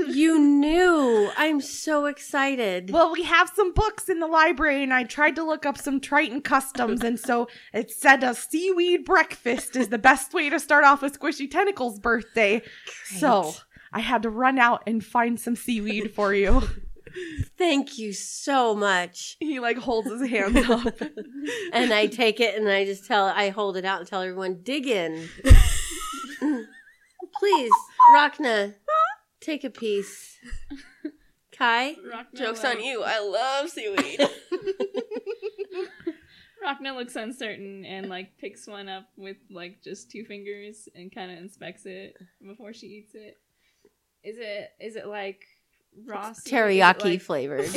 you 0.08 0.40
knew. 0.40 1.32
I'm 1.38 1.62
so 1.62 2.06
excited. 2.06 2.92
well 2.92 3.12
we 3.12 3.24
have 3.24 3.52
some 3.56 3.74
books 3.74 4.10
in 4.10 4.20
the 4.20 4.28
library 4.28 4.84
and 4.84 4.94
i 4.94 5.04
tried 5.04 5.36
to 5.36 5.44
look 5.44 5.66
up 5.66 5.78
some 5.78 6.00
triton 6.00 6.42
customs 6.42 7.04
and 7.04 7.20
so 7.20 7.48
it 7.74 7.92
said 7.92 8.24
a 8.24 8.34
seaweed 8.34 9.06
breakfast 9.06 9.76
is 9.76 9.90
the 9.90 9.98
best 9.98 10.34
way 10.34 10.50
to 10.50 10.60
start 10.60 10.84
off 10.86 11.04
a 11.04 11.10
squishy 11.10 11.50
tentacles 11.50 12.00
birthday 12.00 12.62
so 13.06 13.54
i 13.94 14.00
had 14.00 14.22
to 14.24 14.30
run 14.30 14.58
out 14.60 14.82
and 14.88 15.04
find 15.06 15.40
some 15.40 15.56
seaweed 15.56 16.12
for 16.14 16.34
you 16.34 16.62
Thank 17.58 17.98
you 17.98 18.12
so 18.12 18.76
much. 18.76 19.38
he 19.40 19.60
like 19.62 19.78
holds 19.78 20.10
his 20.10 20.28
hands 20.30 20.70
up 20.70 21.00
And 21.72 21.94
I 21.94 22.08
take 22.08 22.42
it 22.42 22.56
and 22.60 22.68
I 22.70 22.84
just 22.84 23.06
tell, 23.06 23.26
I 23.28 23.50
hold 23.50 23.78
it 23.78 23.86
out 23.86 24.00
and 24.00 24.08
tell 24.08 24.22
everyone, 24.22 24.60
dig 24.64 24.86
in. 24.86 25.30
Please, 27.40 27.72
Rachna, 28.14 28.74
take 29.46 29.64
a 29.64 29.70
piece. 29.70 30.38
Kai? 31.52 31.96
Rockna, 32.06 32.36
Joke's 32.36 32.66
on 32.66 32.82
you. 32.84 33.04
I 33.06 33.20
love 33.20 33.70
seaweed. 33.70 34.20
Rockna 36.66 36.96
looks 36.96 37.16
uncertain 37.16 37.86
and 37.86 38.10
like 38.10 38.38
picks 38.40 38.68
one 38.68 38.90
up 38.90 39.06
with 39.16 39.38
like 39.52 39.84
just 39.84 40.10
two 40.10 40.26
fingers 40.26 40.90
and 40.96 41.14
kind 41.14 41.32
of 41.32 41.38
inspects 41.38 41.86
it 41.86 42.18
before 42.46 42.74
she 42.74 42.88
eats 42.88 43.14
it. 43.14 43.38
Is 44.24 44.38
it 44.40 44.70
is 44.80 44.96
it 44.96 45.06
like 45.08 45.46
raw 46.06 46.34
seaweed? 46.34 46.82
Teriyaki 46.82 47.04
like- 47.04 47.22
flavored. 47.22 47.70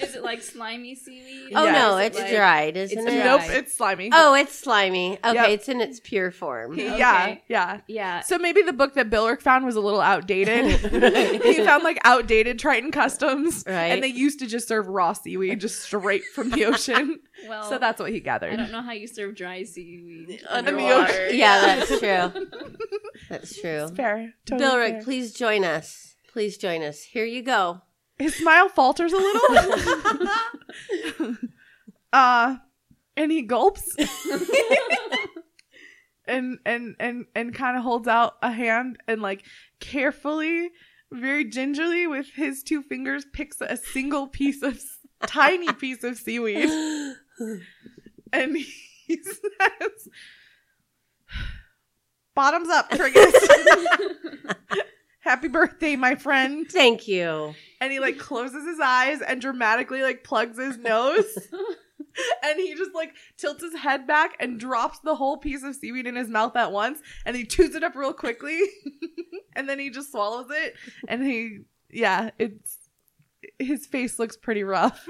Is 0.00 0.14
it 0.16 0.22
like 0.22 0.42
slimy 0.42 0.94
seaweed? 0.94 1.52
Oh 1.54 1.64
Yeah. 1.64 1.72
no, 1.72 1.96
it's 1.98 2.18
like- 2.18 2.30
dried, 2.30 2.76
isn't 2.76 2.98
it's 2.98 3.06
it? 3.06 3.14
dry. 3.16 3.24
nope 3.24 3.42
it's 3.50 3.74
slimy 3.76 4.10
Oh, 4.12 4.34
it's 4.34 4.58
slimy. 4.58 5.18
Okay, 5.24 5.34
Yep. 5.34 5.48
it's 5.50 5.68
in 5.68 5.80
its 5.80 6.00
pure 6.00 6.30
form. 6.30 6.78
yeah 6.78 6.94
Okay. 6.94 7.42
yeah 7.48 7.80
Yeah. 7.86 8.20
So 8.20 8.38
maybe 8.38 8.62
the 8.62 8.72
book 8.72 8.94
that 8.94 9.10
Bilrick 9.10 9.40
found 9.42 9.64
was 9.64 9.76
a 9.76 9.80
little 9.80 10.00
outdated. 10.00 10.64
He 11.44 11.62
found 11.64 11.84
like 11.84 11.98
outdated 12.04 12.58
Triton 12.58 12.90
customs, 12.90 13.64
Right. 13.66 13.86
and 13.92 14.02
they 14.02 14.08
used 14.08 14.38
to 14.40 14.46
just 14.46 14.66
serve 14.68 14.86
raw 14.88 15.12
seaweed 15.12 15.60
just 15.60 15.82
straight 15.82 16.24
from 16.34 16.50
the 16.50 16.64
ocean. 16.66 17.20
Well, 17.48 17.68
so 17.68 17.78
that's 17.78 18.00
what 18.00 18.10
he 18.12 18.20
gathered. 18.20 18.52
I 18.52 18.56
don't 18.56 18.70
know 18.70 18.80
how 18.80 18.92
you 18.92 19.06
serve 19.08 19.34
dry 19.34 19.64
seaweed 19.64 20.40
Underwater. 20.48 21.30
Yeah, 21.30 21.60
that's 21.60 21.88
true. 21.98 22.46
That's 23.28 23.60
true. 23.60 23.82
It's 23.84 23.90
fair. 23.90 24.34
Totally 24.46 24.64
Bilrick, 24.70 24.90
fair. 24.92 25.02
please 25.02 25.32
join 25.34 25.64
us. 25.64 26.14
Please 26.32 26.56
join 26.56 26.82
us. 26.82 27.02
Here 27.02 27.24
you 27.24 27.42
go. 27.42 27.82
His 28.18 28.36
smile 28.36 28.68
falters 28.68 29.12
a 29.12 29.16
little. 29.16 30.28
uh, 32.12 32.56
and 33.16 33.32
he 33.32 33.42
gulps. 33.42 33.96
and 36.26 36.58
and 36.64 36.96
and 36.98 37.26
and 37.34 37.54
kind 37.54 37.76
of 37.76 37.82
holds 37.82 38.08
out 38.08 38.36
a 38.42 38.52
hand 38.52 38.98
and 39.08 39.20
like 39.20 39.44
carefully, 39.80 40.70
very 41.12 41.44
gingerly 41.44 42.06
with 42.06 42.28
his 42.34 42.62
two 42.62 42.82
fingers 42.82 43.26
picks 43.32 43.60
a 43.60 43.76
single 43.76 44.28
piece 44.28 44.62
of 44.62 44.80
tiny 45.26 45.72
piece 45.72 46.04
of 46.04 46.16
seaweed 46.16 46.70
and 48.34 48.56
he 48.56 49.22
says, 49.22 50.08
"Bottoms 52.34 52.68
up, 52.68 52.90
Triggus. 52.90 53.32
Happy 55.24 55.48
birthday, 55.48 55.96
my 55.96 56.14
friend." 56.14 56.66
Thank 56.70 57.08
you. 57.08 57.54
And 57.80 57.92
he 57.92 57.98
like 57.98 58.18
closes 58.18 58.66
his 58.66 58.78
eyes 58.80 59.20
and 59.20 59.40
dramatically 59.40 60.02
like 60.02 60.22
plugs 60.22 60.58
his 60.58 60.78
nose. 60.78 61.38
and 62.42 62.58
he 62.58 62.74
just 62.74 62.94
like 62.94 63.14
tilts 63.36 63.62
his 63.62 63.74
head 63.74 64.06
back 64.06 64.36
and 64.38 64.60
drops 64.60 64.98
the 65.00 65.16
whole 65.16 65.38
piece 65.38 65.62
of 65.62 65.74
seaweed 65.74 66.06
in 66.06 66.16
his 66.16 66.28
mouth 66.28 66.56
at 66.56 66.72
once. 66.72 67.00
And 67.24 67.36
he 67.36 67.44
chews 67.44 67.74
it 67.74 67.82
up 67.82 67.96
real 67.96 68.12
quickly. 68.12 68.60
and 69.56 69.68
then 69.68 69.78
he 69.78 69.90
just 69.90 70.12
swallows 70.12 70.50
it. 70.50 70.74
And 71.08 71.24
he, 71.24 71.60
yeah, 71.90 72.30
it's 72.38 72.78
his 73.58 73.86
face 73.86 74.18
looks 74.18 74.36
pretty 74.36 74.62
rough. 74.62 75.08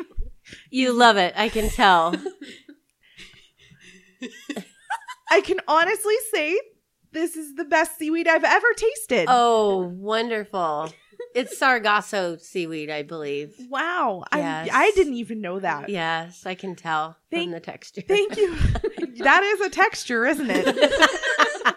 You 0.70 0.92
love 0.92 1.16
it. 1.16 1.34
I 1.36 1.48
can 1.48 1.70
tell. 1.70 2.14
I 5.30 5.40
can 5.40 5.60
honestly 5.66 6.14
say 6.32 6.58
this 7.14 7.36
is 7.36 7.54
the 7.54 7.64
best 7.64 7.96
seaweed 7.98 8.28
I've 8.28 8.44
ever 8.44 8.66
tasted. 8.76 9.26
Oh, 9.30 9.78
wonderful. 9.94 10.92
It's 11.34 11.56
Sargasso 11.58 12.36
seaweed, 12.36 12.90
I 12.90 13.02
believe. 13.02 13.54
wow. 13.70 14.22
Yes. 14.34 14.68
I, 14.72 14.84
I 14.86 14.90
didn't 14.94 15.14
even 15.14 15.40
know 15.40 15.58
that. 15.60 15.88
Yes, 15.88 16.44
I 16.46 16.54
can 16.54 16.76
tell 16.76 17.16
Thank- 17.30 17.46
from 17.46 17.52
the 17.52 17.60
texture. 17.60 18.02
Thank 18.02 18.36
you. 18.36 18.54
that 19.24 19.42
is 19.42 19.60
a 19.62 19.70
texture, 19.70 20.26
isn't 20.26 20.48
it? 20.50 21.76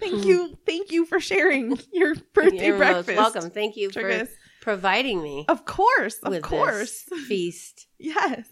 Thank 0.00 0.24
you. 0.24 0.56
Thank 0.66 0.92
you 0.92 1.04
for 1.04 1.20
sharing 1.20 1.78
your 1.92 2.14
birthday 2.32 2.66
You're 2.68 2.78
breakfast. 2.78 3.16
welcome. 3.18 3.50
Thank 3.50 3.76
you 3.76 3.90
for 3.90 4.26
providing 4.62 5.22
me 5.22 5.44
Of 5.48 5.64
course. 5.64 6.18
Of 6.22 6.40
course. 6.42 7.02
feast. 7.26 7.86
Yes. 7.98 8.46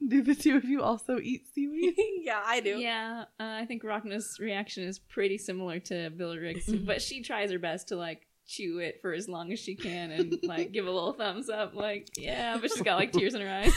Do 0.08 0.22
the 0.22 0.34
two 0.34 0.56
of 0.56 0.64
you 0.64 0.80
also 0.82 1.18
eat 1.18 1.46
seaweed? 1.52 1.94
yeah, 2.22 2.40
I 2.44 2.60
do. 2.60 2.78
Yeah, 2.78 3.24
uh, 3.40 3.42
I 3.42 3.64
think 3.66 3.82
Rockna's 3.82 4.38
reaction 4.38 4.84
is 4.84 4.98
pretty 4.98 5.38
similar 5.38 5.80
to 5.80 6.10
Billeric's, 6.10 6.68
but 6.86 7.02
she 7.02 7.20
tries 7.22 7.50
her 7.50 7.58
best 7.58 7.88
to 7.88 7.96
like 7.96 8.26
chew 8.46 8.78
it 8.78 9.00
for 9.02 9.12
as 9.12 9.28
long 9.28 9.52
as 9.52 9.58
she 9.58 9.74
can 9.74 10.10
and 10.10 10.38
like 10.44 10.72
give 10.72 10.86
a 10.86 10.90
little 10.90 11.12
thumbs 11.14 11.48
up, 11.50 11.74
like 11.74 12.08
yeah, 12.16 12.56
but 12.60 12.70
she's 12.70 12.80
got 12.82 12.96
like 12.96 13.12
tears 13.12 13.34
in 13.34 13.40
her 13.42 13.48
eyes. 13.50 13.72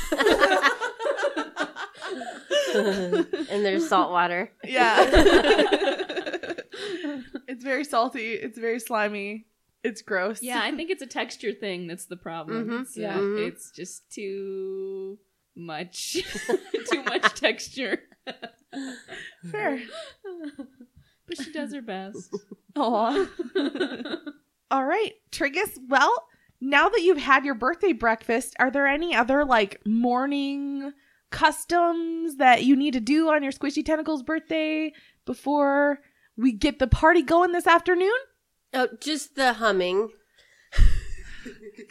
and 3.50 3.66
there's 3.66 3.88
salt 3.90 4.12
water. 4.12 4.52
Yeah. 4.64 5.06
it's 7.48 7.64
very 7.64 7.84
salty. 7.84 8.34
It's 8.34 8.58
very 8.58 8.80
slimy. 8.80 9.48
It's 9.84 10.02
gross. 10.04 10.42
yeah, 10.44 10.62
I 10.62 10.72
think 10.76 10.92
it's 10.92 11.02
a 11.02 11.08
texture 11.08 11.52
thing 11.54 11.88
that's 11.88 12.06
the 12.06 12.16
problem. 12.18 12.68
Mhm. 12.70 12.82
It's, 12.82 12.96
uh, 12.98 13.02
Yeah. 13.02 13.18
Mhm. 13.18 13.48
it's 13.48 13.72
just 13.72 14.10
too 14.12 15.18
much, 15.56 16.14
too 16.92 17.04
much 17.04 17.34
texture. 17.36 18.00
Fair. 19.52 19.82
but 21.28 21.38
she 21.38 21.52
does 21.52 21.74
her 21.74 21.82
best. 21.82 22.36
Aw. 22.76 23.28
All 24.72 24.86
right, 24.86 25.14
Triggus. 25.32 25.78
Well, 25.88 26.28
now 26.62 26.90
that 26.90 27.02
you've 27.02 27.18
had 27.18 27.44
your 27.44 27.56
birthday 27.56 27.94
breakfast, 27.94 28.56
are 28.60 28.72
there 28.72 28.88
any 28.88 29.16
other 29.16 29.44
like 29.44 29.82
morning 29.86 30.94
customs 31.32 32.36
that 32.36 32.64
you 32.64 32.76
need 32.76 32.94
to 32.94 33.00
do 33.00 33.30
on 33.30 33.44
your 33.44 33.52
Squishy 33.52 33.86
Tentacles 33.86 34.24
birthday 34.24 34.94
before 35.26 36.00
we 36.38 36.52
get 36.52 36.80
the 36.80 36.88
party 36.88 37.22
going 37.22 37.52
this 37.52 37.68
afternoon? 37.68 38.12
Oh, 38.74 38.88
just 39.02 39.36
the 39.36 39.54
humming. 39.54 40.10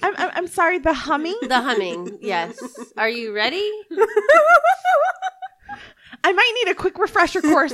I'm, 0.03 0.15
I'm, 0.17 0.31
I'm 0.35 0.47
sorry, 0.47 0.79
the 0.79 0.93
humming. 0.95 1.37
The 1.43 1.61
humming, 1.61 2.19
yes. 2.21 2.59
Are 2.97 3.09
you 3.09 3.35
ready? 3.35 3.69
I 6.23 6.33
might 6.33 6.53
need 6.65 6.71
a 6.71 6.75
quick 6.75 6.99
refresher 6.99 7.41
course. 7.41 7.73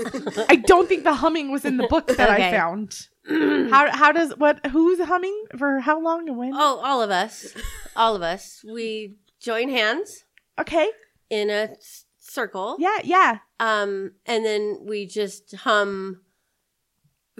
I 0.49 0.57
don't 0.57 0.89
think 0.89 1.03
the 1.05 1.15
humming 1.15 1.51
was 1.51 1.65
in 1.65 1.79
the 1.79 1.87
book 1.89 2.07
that 2.17 2.31
I 2.31 2.51
found. 2.51 3.09
How 3.29 3.91
how 3.91 4.13
does 4.13 4.31
what 4.37 4.65
who's 4.67 5.01
humming 5.01 5.47
for 5.59 5.81
how 5.81 6.01
long 6.01 6.29
and 6.29 6.39
when? 6.39 6.53
Oh, 6.55 6.81
all 6.85 7.03
of 7.03 7.11
us. 7.11 7.53
All 7.97 8.15
of 8.15 8.23
us. 8.23 8.65
We 8.65 9.17
join 9.41 9.69
hands 9.69 10.23
Okay. 10.61 10.89
in 11.29 11.51
a 11.51 11.71
s- 11.77 12.05
circle. 12.21 12.77
Yeah, 12.79 12.99
yeah. 13.03 13.39
Um, 13.59 14.13
and 14.27 14.45
then 14.45 14.79
we 14.87 15.07
just 15.07 15.57
hum 15.57 16.21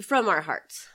from 0.01 0.27
our 0.27 0.41
hearts. 0.41 0.89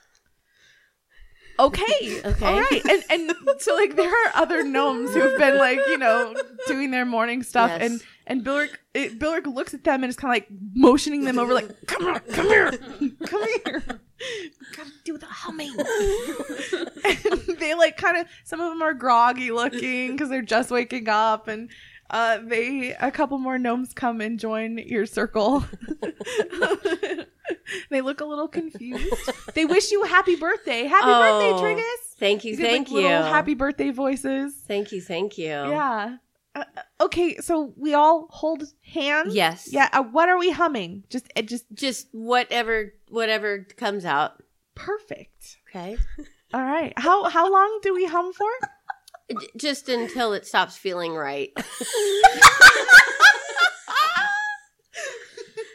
Okay. 1.67 2.21
Okay. 2.25 2.47
All 2.47 2.61
right. 2.61 2.83
And 2.89 3.05
and 3.11 3.33
so 3.59 3.75
like 3.77 3.97
there 3.97 4.11
are 4.11 4.33
other 4.35 4.63
gnomes 4.65 5.15
who've 5.15 5.39
been 5.39 5.59
like, 5.59 5.79
you 5.89 5.99
know, 5.99 6.35
doing 6.67 6.91
their 6.91 7.05
morning 7.05 7.43
stuff 7.43 7.71
Yes. 7.71 7.83
and 7.91 8.03
and 8.27 8.45
Billrick 8.45 8.71
it, 8.95 9.19
Billrick 9.19 9.53
looks 9.53 9.75
at 9.75 9.85
them 9.85 10.03
and 10.05 10.11
is 10.11 10.17
kind 10.17 10.31
of 10.33 10.37
like 10.37 10.49
motioning 10.75 11.25
them 11.25 11.39
over 11.39 11.53
like, 11.55 11.69
"Come 11.87 12.07
on, 12.07 12.21
come 12.21 12.47
here. 12.47 12.73
Come 13.27 13.45
here." 13.65 13.83
Gotta 14.77 14.91
do 15.05 15.19
the 15.19 15.27
humming. 15.27 15.75
and 17.05 17.59
they 17.59 17.75
like 17.75 17.97
kind 17.97 18.17
of 18.19 18.27
some 18.45 18.61
of 18.61 18.69
them 18.71 18.83
are 18.83 18.95
groggy 18.95 19.51
looking 19.51 20.13
because 20.13 20.29
they're 20.29 20.43
just 20.43 20.71
waking 20.71 21.09
up 21.09 21.49
and 21.49 21.71
uh, 22.13 22.39
they 22.45 22.95
a 23.01 23.11
couple 23.11 23.39
more 23.39 23.59
gnomes 23.59 23.93
come 23.93 24.21
and 24.21 24.39
join 24.39 24.79
your 24.79 25.07
circle. 25.07 25.65
they 27.91 28.01
look 28.01 28.21
a 28.21 28.25
little 28.25 28.49
confused. 28.49 29.31
They 29.55 29.65
wish 29.65 29.91
you 29.91 30.05
a 30.05 30.09
happy 30.09 30.37
birthday. 30.37 30.85
Happy 30.85 31.07
birthday, 31.07 31.51
Oh, 31.53 31.61
Triggus. 31.63 32.19
Thank 32.19 32.45
you, 32.45 32.57
did, 32.57 32.63
like, 32.63 32.71
thank 32.73 32.91
you. 32.91 33.07
happy 33.09 33.55
birthday 33.55 33.91
voices. 33.91 34.55
Thank 34.67 34.93
you, 34.93 35.01
thank 35.01 35.39
you. 35.39 35.47
Yeah. 35.49 36.17
Uh, 36.55 36.65
okay, 37.01 37.37
so 37.39 37.73
we 37.77 37.95
all 37.95 38.27
hold 38.31 38.63
hands. 38.85 39.35
Yes. 39.35 39.69
Yeah. 39.73 39.89
Uh, 39.93 40.03
what 40.03 40.29
are 40.29 40.39
we 40.39 40.51
humming? 40.51 41.05
Just, 41.09 41.27
it 41.35 41.49
just 41.49 41.65
Just 41.73 42.09
whatever 42.13 42.93
whatever 43.09 43.67
comes 43.77 44.05
out. 44.05 44.43
perfect. 44.75 45.57
Okay. 45.71 45.97
All 46.55 46.63
right. 46.63 46.93
How 46.99 47.25
how 47.31 47.51
long 47.51 47.81
do 47.83 47.95
we 47.95 48.05
hum 48.05 48.33
for? 48.35 48.51
J- 49.31 49.37
Just 49.57 49.89
until 49.89 50.33
it 50.33 50.47
stops 50.47 50.77
feeling 50.77 51.15
right. 51.15 51.51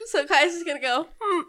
So 0.10 0.26
Kai's 0.26 0.54
is 0.54 0.64
gonna 0.64 0.80
go. 0.80 1.06
"Hmm." 1.20 1.42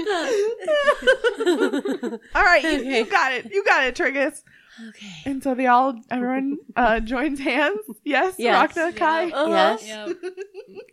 All 2.34 2.42
right, 2.42 2.62
you, 2.64 2.70
you 2.90 3.04
got 3.04 3.32
it. 3.32 3.52
You 3.52 3.62
got 3.64 3.84
it, 3.84 3.94
Triggus. 3.94 4.42
okay. 4.88 5.12
And 5.26 5.42
so 5.42 5.54
they 5.54 5.66
all, 5.66 5.94
everyone 6.10 6.56
uh, 6.74 7.00
joins 7.00 7.38
hands. 7.38 7.80
Yes, 8.02 8.36
Yes. 8.38 8.72
Rakna, 8.72 8.96
Kai. 8.96 9.30
Uh-huh. 9.30 9.76
Yes. 9.82 10.14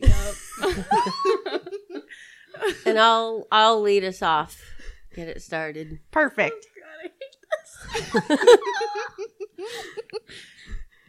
Yep. 0.01 0.15
yep. 0.65 1.63
And 2.86 2.97
I'll 2.99 3.47
I'll 3.51 3.81
lead 3.81 4.03
us 4.05 4.21
off. 4.21 4.62
Get 5.13 5.27
it 5.29 5.41
started. 5.41 5.99
Perfect. 6.12 6.65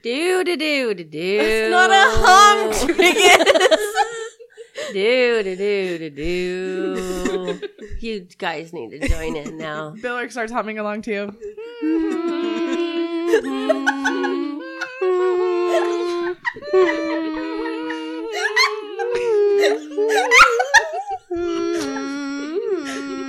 Do 0.03 0.45
do 0.45 0.57
do 0.57 0.95
do 0.95 1.05
do. 1.05 1.19
It's 1.19 1.71
not 1.71 1.91
a 1.91 2.05
hum, 2.15 2.71
Triggus. 2.71 3.95
Do 4.93 5.43
do 5.43 5.57
do 5.57 5.99
do 5.99 6.11
do. 6.11 7.61
You 7.99 8.21
guys 8.39 8.73
need 8.73 8.91
to 8.91 9.09
join 9.09 9.35
in 9.35 9.59
now. 9.59 9.95
Billrick 9.97 10.31
starts 10.31 10.53
humming 10.53 10.79
along 10.79 11.03
too. 11.03 11.33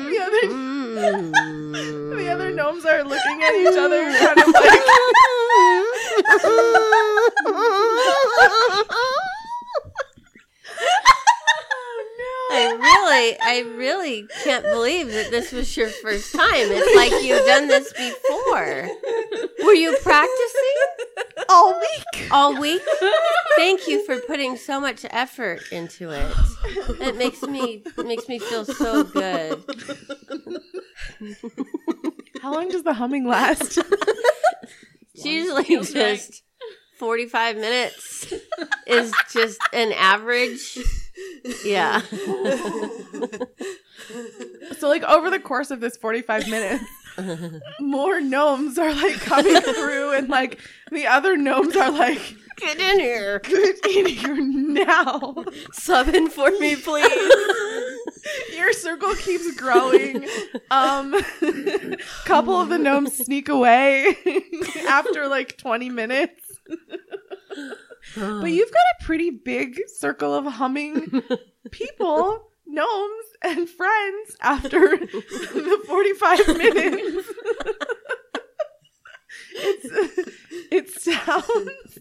The 0.10 0.18
other, 0.22 0.48
the 0.96 1.08
other 1.08 1.57
gnomes 2.58 2.86
are 2.86 3.04
looking 3.04 3.44
at 3.44 3.54
each 3.54 3.78
other, 3.78 4.02
kind 4.18 4.40
of 4.40 4.48
like. 4.48 4.82
I 12.50 12.72
really, 12.80 13.38
I 13.42 13.60
really 13.78 14.28
can't 14.44 14.64
believe 14.64 15.12
that 15.12 15.30
this 15.30 15.52
was 15.52 15.78
your 15.78 15.90
first 15.90 16.34
time. 16.34 16.46
It's 16.56 16.96
like 16.96 17.12
you've 17.24 17.46
done 17.46 17.68
this 17.68 17.94
before. 17.94 18.90
Were 19.64 19.74
you 19.74 19.96
practicing 20.02 20.74
all 21.50 21.80
week. 21.80 22.28
all 22.32 22.60
week? 22.60 22.82
Thank 23.58 23.88
you 23.88 24.04
for 24.06 24.20
putting 24.22 24.58
so 24.58 24.80
much 24.80 25.06
effort 25.12 25.62
into 25.72 26.10
it. 26.10 26.36
It 27.00 27.18
makes 27.18 27.44
me 27.44 27.84
it 27.98 28.06
makes 28.08 28.28
me 28.28 28.40
feel 28.40 28.66
so 28.66 29.04
good. 29.04 29.64
How 32.48 32.54
long 32.54 32.70
does 32.70 32.84
the 32.84 32.94
humming 32.94 33.28
last? 33.28 33.78
It's 35.14 35.26
usually 35.26 35.66
just 35.84 36.44
45 37.00 37.56
minutes 37.56 38.32
is 38.86 39.12
just 39.34 39.60
an 39.74 39.92
average. 39.94 40.78
Yeah. 41.66 42.02
so, 44.78 44.88
like, 44.88 45.02
over 45.02 45.32
the 45.32 45.40
course 45.44 45.72
of 45.72 45.80
this 45.80 45.98
45 45.98 46.48
minutes, 46.48 46.84
more 47.80 48.20
gnomes 48.22 48.78
are 48.78 48.94
like 48.94 49.20
coming 49.20 49.62
through, 49.62 50.14
and 50.14 50.30
like 50.30 50.60
the 50.92 51.08
other 51.08 51.36
gnomes 51.38 51.76
are 51.76 51.92
like, 51.92 52.36
Get 52.58 52.80
in 52.80 53.00
here. 53.00 53.40
get 53.40 53.86
in 53.86 54.06
here 54.08 54.42
now. 54.42 55.46
Sub 55.74 56.08
in 56.10 56.28
for 56.30 56.50
me, 56.60 56.76
please. 56.76 57.34
Your 58.56 58.74
circle 58.74 59.14
keeps 59.14 59.56
growing. 59.56 60.28
Um, 60.72 61.16
couple 62.26 62.60
of 62.60 62.70
the 62.70 62.80
gnomes 62.80 63.16
sneak 63.16 63.48
away 63.48 64.18
after 64.88 65.28
like 65.28 65.58
20 65.58 65.92
minutes. 65.92 66.42
But 68.16 68.52
you've 68.52 68.72
got 68.72 68.84
a 69.00 69.04
pretty 69.06 69.30
big 69.30 69.80
circle 69.88 70.34
of 70.34 70.46
humming 70.46 71.22
people, 71.70 72.50
gnomes, 72.66 73.26
and 73.44 73.70
friends 73.70 74.38
after 74.42 74.98
the 74.98 75.84
45 75.88 76.48
minutes. 76.58 77.28
it's, 79.56 79.88
it 80.72 80.90
sounds 80.90 82.00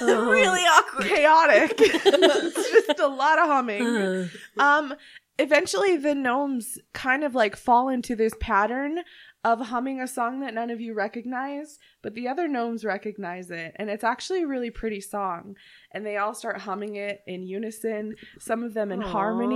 really 0.00 0.60
awkward. 0.60 1.06
chaotic. 1.06 1.74
it's 1.78 2.70
just 2.72 2.98
a 3.00 3.08
lot 3.08 3.38
of 3.38 3.46
humming. 3.46 4.28
Um, 4.58 4.94
eventually 5.38 5.96
the 5.96 6.14
gnomes 6.14 6.78
kind 6.92 7.24
of 7.24 7.34
like 7.34 7.56
fall 7.56 7.88
into 7.88 8.16
this 8.16 8.34
pattern 8.40 9.00
of 9.46 9.60
humming 9.60 10.00
a 10.00 10.08
song 10.08 10.40
that 10.40 10.52
none 10.54 10.70
of 10.70 10.80
you 10.80 10.92
recognize, 10.92 11.78
but 12.02 12.14
the 12.14 12.26
other 12.26 12.48
gnomes 12.48 12.84
recognize 12.84 13.48
it, 13.48 13.76
and 13.76 13.88
it's 13.88 14.02
actually 14.02 14.42
a 14.42 14.46
really 14.46 14.70
pretty 14.70 15.00
song. 15.00 15.54
And 15.92 16.04
they 16.04 16.16
all 16.16 16.34
start 16.34 16.58
humming 16.58 16.96
it 16.96 17.22
in 17.28 17.46
unison, 17.46 18.16
some 18.40 18.64
of 18.64 18.74
them 18.74 18.90
in 18.90 19.00
harmony, 19.00 19.54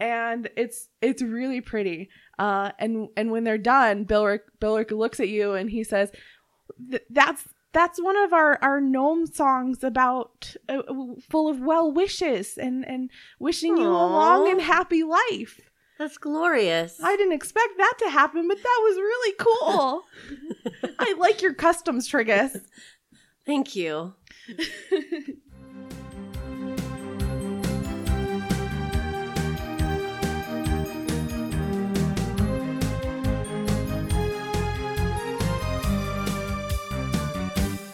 and 0.00 0.48
it's 0.56 0.88
it's 1.02 1.20
really 1.20 1.60
pretty. 1.60 2.08
Uh, 2.38 2.72
and 2.78 3.08
and 3.14 3.30
when 3.30 3.44
they're 3.44 3.58
done, 3.58 4.06
Bilrick 4.06 4.40
Bilrick 4.62 4.90
looks 4.90 5.20
at 5.20 5.28
you 5.28 5.52
and 5.52 5.68
he 5.68 5.84
says, 5.84 6.10
"That's 7.10 7.46
that's 7.74 8.00
one 8.00 8.16
of 8.16 8.32
our 8.32 8.58
our 8.62 8.80
gnome 8.80 9.26
songs 9.26 9.84
about 9.84 10.56
uh, 10.70 10.80
full 11.28 11.50
of 11.50 11.60
well 11.60 11.92
wishes 11.92 12.56
and 12.56 12.88
and 12.88 13.10
wishing 13.38 13.76
you 13.76 13.88
a 13.88 13.92
long 13.92 14.50
and 14.50 14.62
happy 14.62 15.02
life. 15.02 15.60
That's 16.02 16.18
glorious. 16.18 16.98
I 17.00 17.16
didn't 17.16 17.34
expect 17.34 17.76
that 17.78 17.94
to 18.00 18.10
happen, 18.10 18.48
but 18.48 18.60
that 18.60 18.80
was 18.82 18.96
really 18.96 19.34
cool. 19.38 20.02
I 20.98 21.14
like 21.16 21.40
your 21.40 21.54
customs, 21.54 22.08
Triggus. 22.08 22.60
Thank 23.46 23.76
you. 23.76 24.14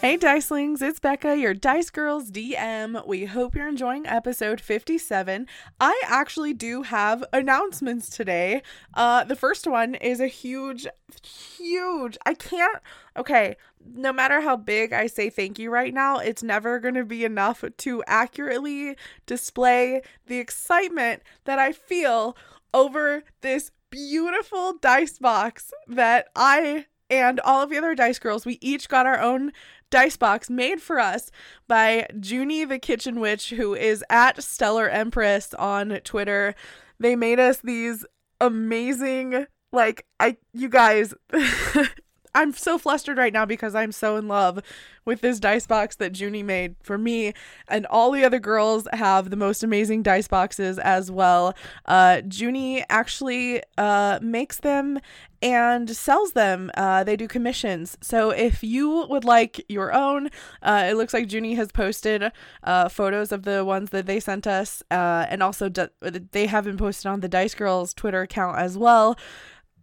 Hey 0.01 0.15
Dicelings, 0.15 0.81
it's 0.81 0.97
Becca, 0.97 1.35
your 1.35 1.53
Dice 1.53 1.89
Girls 1.89 2.31
DM. 2.31 3.05
We 3.05 3.25
hope 3.25 3.53
you're 3.53 3.67
enjoying 3.67 4.07
episode 4.07 4.61
57. 4.61 5.45
I 5.81 6.01
actually 6.05 6.53
do 6.53 6.83
have 6.83 7.25
announcements 7.33 8.07
today. 8.07 8.61
Uh 8.93 9.25
the 9.25 9.35
first 9.35 9.67
one 9.67 9.95
is 9.95 10.21
a 10.21 10.27
huge 10.27 10.87
huge. 11.21 12.17
I 12.25 12.33
can't 12.33 12.79
Okay, 13.17 13.57
no 13.93 14.13
matter 14.13 14.39
how 14.39 14.55
big 14.55 14.93
I 14.93 15.07
say 15.07 15.29
thank 15.29 15.59
you 15.59 15.69
right 15.69 15.93
now, 15.93 16.19
it's 16.19 16.43
never 16.43 16.79
going 16.79 16.95
to 16.95 17.03
be 17.03 17.25
enough 17.25 17.65
to 17.79 18.03
accurately 18.07 18.95
display 19.25 20.01
the 20.27 20.37
excitement 20.37 21.23
that 21.43 21.59
I 21.59 21.73
feel 21.73 22.37
over 22.73 23.23
this 23.41 23.71
beautiful 23.89 24.77
dice 24.77 25.19
box 25.19 25.73
that 25.89 26.29
I 26.37 26.85
and 27.09 27.39
all 27.39 27.63
of 27.63 27.69
the 27.69 27.77
other 27.77 27.95
dice 27.95 28.19
girls, 28.19 28.45
we 28.45 28.59
each 28.61 28.87
got 28.87 29.07
our 29.07 29.19
own 29.19 29.51
dice 29.89 30.17
box 30.17 30.49
made 30.49 30.81
for 30.81 30.99
us 30.99 31.31
by 31.67 32.07
Junie 32.21 32.65
the 32.65 32.79
Kitchen 32.79 33.19
Witch, 33.19 33.51
who 33.51 33.73
is 33.73 34.03
at 34.09 34.41
Stellar 34.43 34.89
Empress 34.89 35.53
on 35.55 35.99
Twitter. 36.03 36.55
They 36.99 37.15
made 37.15 37.39
us 37.39 37.59
these 37.59 38.05
amazing, 38.41 39.47
like, 39.71 40.05
I, 40.19 40.37
you 40.53 40.69
guys, 40.69 41.13
I'm 42.39 42.53
so 42.53 42.77
flustered 42.77 43.17
right 43.17 43.33
now 43.33 43.45
because 43.45 43.75
I'm 43.75 43.91
so 43.91 44.15
in 44.15 44.29
love 44.29 44.61
with 45.03 45.19
this 45.19 45.41
dice 45.41 45.67
box 45.67 45.97
that 45.97 46.17
Junie 46.17 46.41
made 46.41 46.75
for 46.81 46.97
me, 46.97 47.33
and 47.67 47.85
all 47.87 48.11
the 48.11 48.23
other 48.23 48.39
girls 48.39 48.87
have 48.93 49.29
the 49.29 49.35
most 49.35 49.61
amazing 49.61 50.03
dice 50.03 50.29
boxes 50.29 50.79
as 50.79 51.11
well. 51.11 51.53
Uh, 51.85 52.21
Junie 52.31 52.85
actually 52.89 53.61
uh, 53.77 54.19
makes 54.21 54.59
them 54.59 54.99
and 55.41 55.89
sells 55.89 56.31
them. 56.31 56.71
Uh, 56.75 57.03
they 57.03 57.17
do 57.17 57.27
commissions. 57.27 57.97
So 57.99 58.29
if 58.29 58.63
you 58.63 59.05
would 59.09 59.25
like 59.25 59.65
your 59.67 59.93
own, 59.93 60.29
uh, 60.61 60.87
it 60.89 60.95
looks 60.95 61.13
like 61.13 61.29
Junie 61.31 61.55
has 61.55 61.73
posted 61.73 62.31
uh, 62.63 62.87
photos 62.87 63.33
of 63.33 63.43
the 63.43 63.65
ones 63.65 63.89
that 63.89 64.05
they 64.05 64.21
sent 64.21 64.47
us, 64.47 64.81
uh, 64.91 65.25
and 65.29 65.43
also 65.43 65.69
they 65.69 66.45
have 66.45 66.63
been 66.63 66.77
posted 66.77 67.07
on 67.07 67.19
the 67.19 67.27
Dice 67.27 67.55
Girls 67.55 67.93
Twitter 67.93 68.21
account 68.21 68.57
as 68.57 68.77
well. 68.77 69.17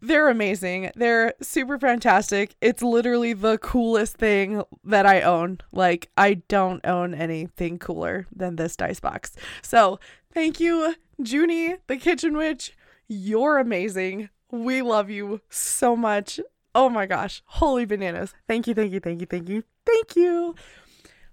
They're 0.00 0.28
amazing. 0.28 0.90
They're 0.94 1.34
super 1.40 1.78
fantastic. 1.78 2.54
It's 2.60 2.82
literally 2.82 3.32
the 3.32 3.58
coolest 3.58 4.16
thing 4.16 4.62
that 4.84 5.06
I 5.06 5.22
own. 5.22 5.58
Like, 5.72 6.10
I 6.16 6.34
don't 6.48 6.84
own 6.86 7.14
anything 7.14 7.78
cooler 7.78 8.26
than 8.34 8.56
this 8.56 8.76
dice 8.76 9.00
box. 9.00 9.32
So, 9.62 9.98
thank 10.32 10.60
you, 10.60 10.94
Junie, 11.18 11.76
the 11.86 11.96
Kitchen 11.96 12.36
Witch. 12.36 12.72
You're 13.08 13.58
amazing. 13.58 14.28
We 14.50 14.82
love 14.82 15.10
you 15.10 15.40
so 15.48 15.96
much. 15.96 16.40
Oh 16.74 16.88
my 16.88 17.06
gosh. 17.06 17.42
Holy 17.46 17.84
bananas. 17.84 18.34
Thank 18.46 18.66
you, 18.66 18.74
thank 18.74 18.92
you, 18.92 19.00
thank 19.00 19.20
you, 19.20 19.26
thank 19.26 19.48
you, 19.48 19.64
thank 19.84 20.16
you. 20.16 20.54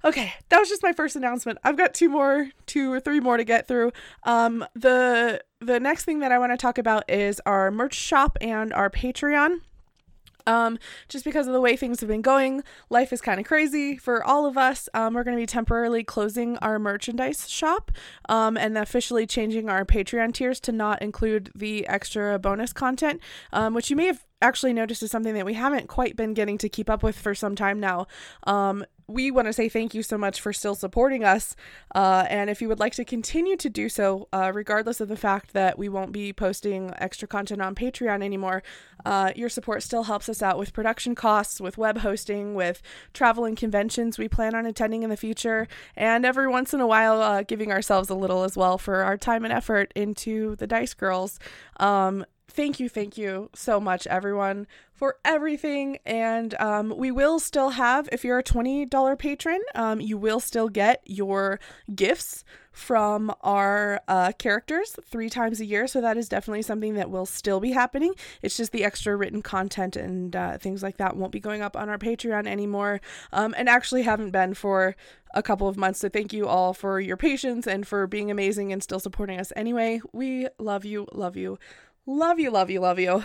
Okay, 0.06 0.34
that 0.50 0.60
was 0.60 0.68
just 0.68 0.84
my 0.84 0.92
first 0.92 1.16
announcement. 1.16 1.60
I've 1.64 1.78
got 1.78 1.94
two 1.94 2.10
more, 2.10 2.50
two 2.66 2.92
or 2.92 3.00
three 3.00 3.22
more 3.22 3.38
to 3.38 3.46
get 3.46 3.68
through. 3.68 3.92
Um, 4.24 4.66
the 4.76 5.42
the 5.62 5.80
next 5.80 6.04
thing 6.04 6.20
that 6.20 6.32
I 6.32 6.38
want 6.40 6.52
to 6.52 6.58
talk 6.58 6.78
about 6.78 7.10
is 7.10 7.40
our 7.46 7.72
merch 7.72 7.94
shop 7.94 8.38
and 8.42 8.74
our 8.74 8.90
Patreon. 8.90 9.62
Um, 10.46 10.78
just 11.08 11.24
because 11.24 11.48
of 11.48 11.54
the 11.54 11.62
way 11.62 11.78
things 11.78 12.02
have 12.02 12.10
been 12.10 12.22
going, 12.22 12.64
life 12.90 13.14
is 13.14 13.22
kind 13.22 13.40
of 13.40 13.46
crazy 13.46 13.96
for 13.96 14.22
all 14.24 14.46
of 14.46 14.58
us. 14.58 14.90
Um, 14.94 15.14
we're 15.14 15.24
going 15.24 15.38
to 15.38 15.42
be 15.42 15.48
temporarily 15.48 16.04
closing 16.04 16.58
our 16.58 16.80
merchandise 16.80 17.50
shop 17.50 17.92
um, 18.28 18.58
and 18.58 18.78
officially 18.78 19.26
changing 19.26 19.70
our 19.70 19.86
Patreon 19.86 20.34
tiers 20.34 20.60
to 20.62 20.74
not 20.74 21.02
include 21.02 21.50
the 21.56 21.88
extra 21.88 22.38
bonus 22.40 22.74
content, 22.74 23.22
um, 23.54 23.74
which 23.74 23.90
you 23.90 23.96
may 23.96 24.08
have 24.08 24.26
actually 24.42 24.74
noticed 24.74 25.02
is 25.02 25.10
something 25.10 25.34
that 25.34 25.46
we 25.46 25.54
haven't 25.54 25.88
quite 25.88 26.18
been 26.18 26.34
getting 26.34 26.58
to 26.58 26.68
keep 26.68 26.90
up 26.90 27.02
with 27.02 27.18
for 27.18 27.34
some 27.34 27.56
time 27.56 27.80
now. 27.80 28.06
Um, 28.46 28.84
we 29.08 29.32
want 29.32 29.48
to 29.48 29.54
say 29.54 29.70
thank 29.70 29.94
you 29.94 30.04
so 30.04 30.18
much 30.18 30.40
for 30.42 30.54
still 30.54 30.76
supporting 30.76 31.24
us. 31.24 31.56
Uh, 31.94 32.26
and 32.30 32.50
if 32.50 32.62
you 32.62 32.68
would 32.68 32.80
like 32.80 32.94
to 32.96 33.06
continue 33.06 33.56
to 33.58 33.70
do 33.70 33.90
so, 33.90 34.28
uh, 34.34 34.52
regardless 34.54 35.02
of 35.02 35.08
the 35.08 35.18
fact 35.18 35.54
that 35.54 35.78
we 35.78 35.90
won't 35.90 36.12
be 36.12 36.34
posting 36.34 36.94
extra 36.98 37.28
content 37.28 37.62
on 37.62 37.76
Patreon 37.76 38.24
anymore, 38.24 38.64
uh, 39.06 39.32
your 39.36 39.50
support 39.50 39.84
still 39.84 40.04
helps 40.04 40.30
us 40.30 40.42
out 40.42 40.58
with 40.58 40.74
production 40.74 41.16
costs, 41.16 41.60
with 41.60 41.78
web 41.78 42.00
hosting, 42.00 42.56
with 42.56 42.82
travel 43.14 43.46
and 43.46 43.58
conventions 43.58 44.18
we 44.18 44.28
plan 44.28 44.56
on 44.56 44.66
attending 44.66 45.04
in 45.04 45.10
the 45.10 45.18
future, 45.18 45.68
and 45.96 46.26
every 46.26 46.48
once 46.48 46.74
in 46.74 46.80
a 46.80 46.88
while 46.88 47.22
uh, 47.22 47.44
giving 47.44 47.72
ourselves 47.72 48.10
a 48.10 48.16
little 48.16 48.44
as 48.44 48.56
well 48.56 48.78
for 48.78 49.04
our 49.04 49.18
time 49.18 49.44
and 49.44 49.54
effort 49.54 49.92
into 49.96 50.56
the 50.58 50.68
Dice 50.68 50.94
Girls. 50.94 51.40
Um, 51.80 52.26
thank 52.48 52.80
you, 52.80 52.90
thank 52.90 53.18
you 53.18 53.50
so 53.54 53.80
much, 53.80 54.08
everyone, 54.08 54.68
for 54.94 55.18
everything. 55.26 55.98
And 56.06 56.54
um, 56.60 56.94
we 56.96 57.12
will 57.12 57.40
still 57.40 57.72
have, 57.72 58.08
if 58.12 58.24
you're 58.24 58.40
a 58.40 58.44
$20 58.44 59.18
patron, 59.18 59.60
um, 59.76 60.00
you 60.00 60.18
will 60.18 60.40
still 60.40 60.70
get 60.70 61.02
your 61.06 61.60
gifts 61.94 62.44
from 62.72 63.32
our 63.42 64.02
uh, 64.08 64.32
characters 64.40 64.98
three 65.06 65.30
times 65.30 65.62
a 65.62 65.66
year. 65.66 65.88
So 65.88 66.02
that 66.02 66.18
is 66.18 66.28
definitely 66.28 66.64
something 66.64 66.96
that 66.96 67.10
will 67.10 67.28
still 67.28 67.60
be 67.60 67.72
happening. 67.72 68.14
It's 68.42 68.58
just 68.58 68.72
the 68.72 68.84
extra 68.84 69.16
written 69.16 69.42
content 69.42 69.96
and 69.96 70.36
uh, 70.36 70.58
things 70.58 70.82
like 70.82 70.98
that 70.98 71.16
won't 71.16 71.32
be 71.32 71.40
going 71.40 71.62
up 71.62 71.78
on 71.78 71.88
our 71.88 72.00
Patreon 72.00 72.48
anymore, 72.48 73.00
um, 73.32 73.54
and 73.58 73.70
actually 73.70 74.02
haven't 74.04 74.32
been 74.32 74.56
for 74.56 74.96
a 75.36 75.44
couple 75.44 75.68
of 75.68 75.78
months. 75.78 76.00
So 76.00 76.10
thank 76.10 76.34
you 76.34 76.48
all 76.48 76.74
for 76.74 77.00
your 77.00 77.18
patience 77.18 77.68
and 77.68 77.88
for 77.88 78.08
being 78.08 78.32
amazing 78.32 78.74
and 78.74 78.82
still 78.82 79.00
supporting 79.00 79.40
us 79.40 79.54
anyway. 79.56 80.02
We 80.12 80.48
love 80.58 80.84
you, 80.84 81.08
love 81.12 81.38
you, 81.38 81.60
love 82.06 82.40
you, 82.40 82.52
love 82.52 82.70
you, 82.70 82.80
love 82.80 83.00
you. 83.00 83.24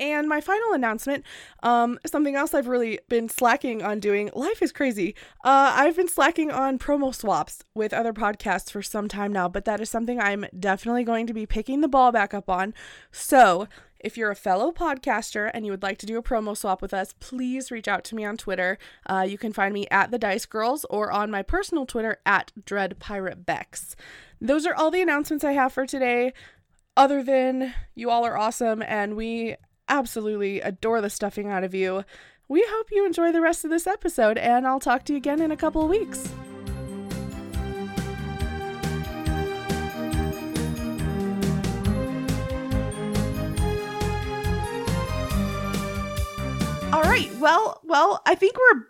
And 0.00 0.28
my 0.28 0.40
final 0.40 0.74
announcement, 0.74 1.24
um, 1.62 1.98
something 2.06 2.36
else 2.36 2.54
I've 2.54 2.68
really 2.68 3.00
been 3.08 3.28
slacking 3.28 3.82
on 3.82 3.98
doing. 3.98 4.30
Life 4.32 4.62
is 4.62 4.70
crazy. 4.70 5.16
Uh, 5.44 5.74
I've 5.74 5.96
been 5.96 6.06
slacking 6.06 6.52
on 6.52 6.78
promo 6.78 7.12
swaps 7.12 7.64
with 7.74 7.92
other 7.92 8.12
podcasts 8.12 8.70
for 8.70 8.80
some 8.80 9.08
time 9.08 9.32
now, 9.32 9.48
but 9.48 9.64
that 9.64 9.80
is 9.80 9.90
something 9.90 10.20
I'm 10.20 10.46
definitely 10.56 11.02
going 11.02 11.26
to 11.26 11.34
be 11.34 11.46
picking 11.46 11.80
the 11.80 11.88
ball 11.88 12.12
back 12.12 12.32
up 12.32 12.48
on. 12.48 12.74
So 13.10 13.66
if 13.98 14.16
you're 14.16 14.30
a 14.30 14.36
fellow 14.36 14.70
podcaster 14.70 15.50
and 15.52 15.66
you 15.66 15.72
would 15.72 15.82
like 15.82 15.98
to 15.98 16.06
do 16.06 16.16
a 16.16 16.22
promo 16.22 16.56
swap 16.56 16.80
with 16.80 16.94
us, 16.94 17.14
please 17.18 17.72
reach 17.72 17.88
out 17.88 18.04
to 18.04 18.14
me 18.14 18.24
on 18.24 18.36
Twitter. 18.36 18.78
Uh, 19.06 19.26
you 19.28 19.36
can 19.36 19.52
find 19.52 19.74
me 19.74 19.88
at 19.90 20.12
the 20.12 20.18
Dice 20.18 20.46
Girls 20.46 20.86
or 20.88 21.10
on 21.10 21.32
my 21.32 21.42
personal 21.42 21.84
Twitter 21.84 22.18
at 22.24 22.52
Dread 22.64 23.00
Pirate 23.00 23.44
Bex. 23.44 23.96
Those 24.40 24.66
are 24.66 24.74
all 24.74 24.92
the 24.92 25.02
announcements 25.02 25.42
I 25.42 25.52
have 25.52 25.72
for 25.72 25.84
today. 25.84 26.32
Other 26.98 27.22
than 27.22 27.72
you 27.94 28.10
all 28.10 28.24
are 28.26 28.36
awesome 28.36 28.82
and 28.82 29.14
we 29.14 29.54
absolutely 29.88 30.60
adore 30.60 31.00
the 31.00 31.08
stuffing 31.08 31.48
out 31.48 31.62
of 31.62 31.72
you. 31.72 32.02
We 32.48 32.66
hope 32.68 32.88
you 32.90 33.06
enjoy 33.06 33.30
the 33.30 33.40
rest 33.40 33.64
of 33.64 33.70
this 33.70 33.86
episode, 33.86 34.36
and 34.36 34.66
I'll 34.66 34.80
talk 34.80 35.04
to 35.04 35.12
you 35.12 35.16
again 35.18 35.40
in 35.40 35.52
a 35.52 35.56
couple 35.56 35.80
of 35.82 35.88
weeks. 35.90 36.28
All 46.90 47.02
right. 47.02 47.30
Well, 47.38 47.80
well, 47.84 48.22
I 48.24 48.34
think 48.34 48.56
we're 48.56 48.82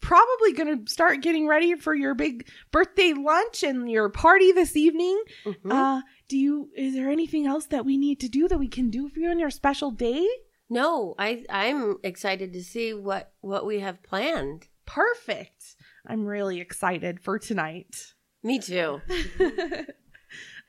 probably 0.00 0.52
going 0.52 0.84
to 0.84 0.90
start 0.90 1.22
getting 1.22 1.46
ready 1.46 1.76
for 1.76 1.94
your 1.94 2.14
big 2.14 2.48
birthday 2.72 3.12
lunch 3.16 3.62
and 3.62 3.88
your 3.90 4.08
party 4.10 4.50
this 4.52 4.76
evening. 4.76 5.22
Mhm. 5.44 5.72
Uh, 5.72 6.02
do 6.28 6.36
you 6.36 6.70
is 6.76 6.94
there 6.94 7.10
anything 7.10 7.46
else 7.46 7.66
that 7.66 7.84
we 7.84 7.96
need 7.96 8.20
to 8.20 8.28
do 8.28 8.48
that 8.48 8.58
we 8.58 8.68
can 8.68 8.90
do 8.90 9.08
for 9.08 9.20
you 9.20 9.30
on 9.30 9.38
your 9.38 9.50
special 9.50 9.90
day? 9.90 10.26
no, 10.70 11.14
I 11.18 11.44
I'm 11.50 11.98
excited 12.02 12.52
to 12.52 12.62
see 12.62 12.94
what 12.94 13.32
what 13.40 13.66
we 13.66 13.80
have 13.80 14.02
planned. 14.02 14.68
Perfect. 14.86 15.76
I'm 16.06 16.26
really 16.26 16.60
excited 16.60 17.20
for 17.20 17.38
tonight. 17.38 18.14
Me 18.42 18.58
too. 18.58 19.00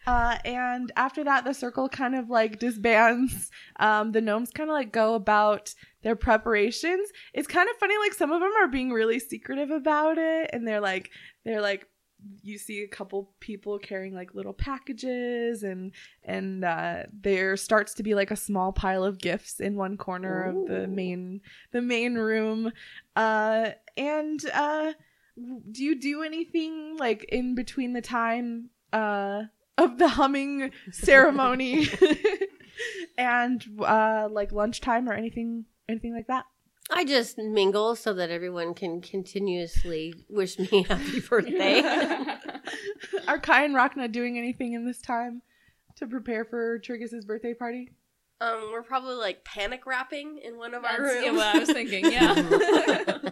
Uh, 0.08 0.38
and 0.46 0.92
after 0.96 1.24
that, 1.24 1.46
the 1.46 1.54
circle 1.54 1.90
kind 1.90 2.14
of 2.14 2.30
like 2.30 2.60
disbands. 2.60 3.50
Um, 3.80 4.12
the 4.12 4.22
gnomes 4.22 4.52
kind 4.52 4.70
of 4.70 4.74
like 4.76 4.92
go 4.92 5.16
about 5.16 5.74
their 6.04 6.16
preparations. 6.16 7.10
It's 7.34 7.48
kind 7.48 7.68
of 7.68 7.76
funny, 7.78 7.96
like 7.98 8.14
some 8.14 8.32
of 8.32 8.40
them 8.40 8.52
are 8.62 8.68
being 8.68 8.92
really 8.92 9.18
secretive 9.18 9.72
about 9.72 10.20
it, 10.20 10.52
and 10.54 10.68
they're 10.68 10.80
like, 10.80 11.10
they're 11.44 11.62
like 11.62 11.88
you 12.42 12.58
see 12.58 12.84
a 12.84 12.88
couple 12.88 13.32
people 13.40 13.78
carrying 13.80 14.14
like 14.14 14.34
little 14.34 14.54
packages 14.54 15.64
and 15.64 15.92
and 16.24 16.64
uh, 16.64 17.04
there 17.12 17.58
starts 17.58 17.94
to 17.96 18.04
be 18.04 18.16
like 18.16 18.32
a 18.32 18.36
small 18.36 18.72
pile 18.72 19.04
of 19.04 19.20
gifts 19.20 19.60
in 19.60 19.76
one 19.76 19.98
corner 19.98 20.44
of 20.44 20.68
the 20.68 20.88
main 20.88 21.42
the 21.72 21.82
main 21.82 22.16
room. 22.16 22.72
Uh 23.16 23.72
and 23.98 24.40
uh 24.54 24.94
do 25.72 25.84
you 25.84 26.00
do 26.00 26.24
anything 26.24 26.98
like 26.98 27.24
in 27.26 27.56
between 27.56 27.94
the 27.94 28.02
time 28.02 28.70
uh 28.94 29.44
of 29.78 29.98
the 29.98 30.08
humming 30.08 30.72
ceremony 30.92 31.88
and 33.18 33.66
uh 33.82 34.28
like 34.32 34.52
lunchtime 34.52 35.10
or 35.10 35.14
anything 35.14 35.66
anything 35.90 36.14
like 36.14 36.28
that 36.28 36.46
I 36.90 37.04
just 37.04 37.38
mingle 37.38 37.96
so 37.96 38.14
that 38.14 38.30
everyone 38.30 38.74
can 38.74 39.02
continuously 39.02 40.14
wish 40.30 40.60
me 40.60 40.84
happy 40.84 41.20
birthday. 41.30 41.82
are 43.28 43.40
kai 43.40 43.66
and 43.66 43.76
Rachna 43.76 44.12
doing 44.12 44.38
anything 44.38 44.74
in 44.74 44.86
this 44.86 45.02
time 45.02 45.42
to 45.98 46.08
prepare 46.08 46.46
for 46.46 46.80
Triggus's 46.80 47.26
birthday 47.26 47.54
party 47.54 47.92
Um, 48.42 48.70
we're 48.72 48.84
probably 48.84 49.16
like 49.16 49.46
panic 49.46 49.86
wrapping 49.86 50.40
in 50.44 50.58
one 50.58 50.74
of 50.74 50.84
our 50.84 51.02
rooms. 51.02 51.24
yeah, 51.24 51.32
what 51.32 51.56
I 51.56 51.60
was 51.60 51.72
thinking. 51.72 52.12
Yeah. 52.12 52.34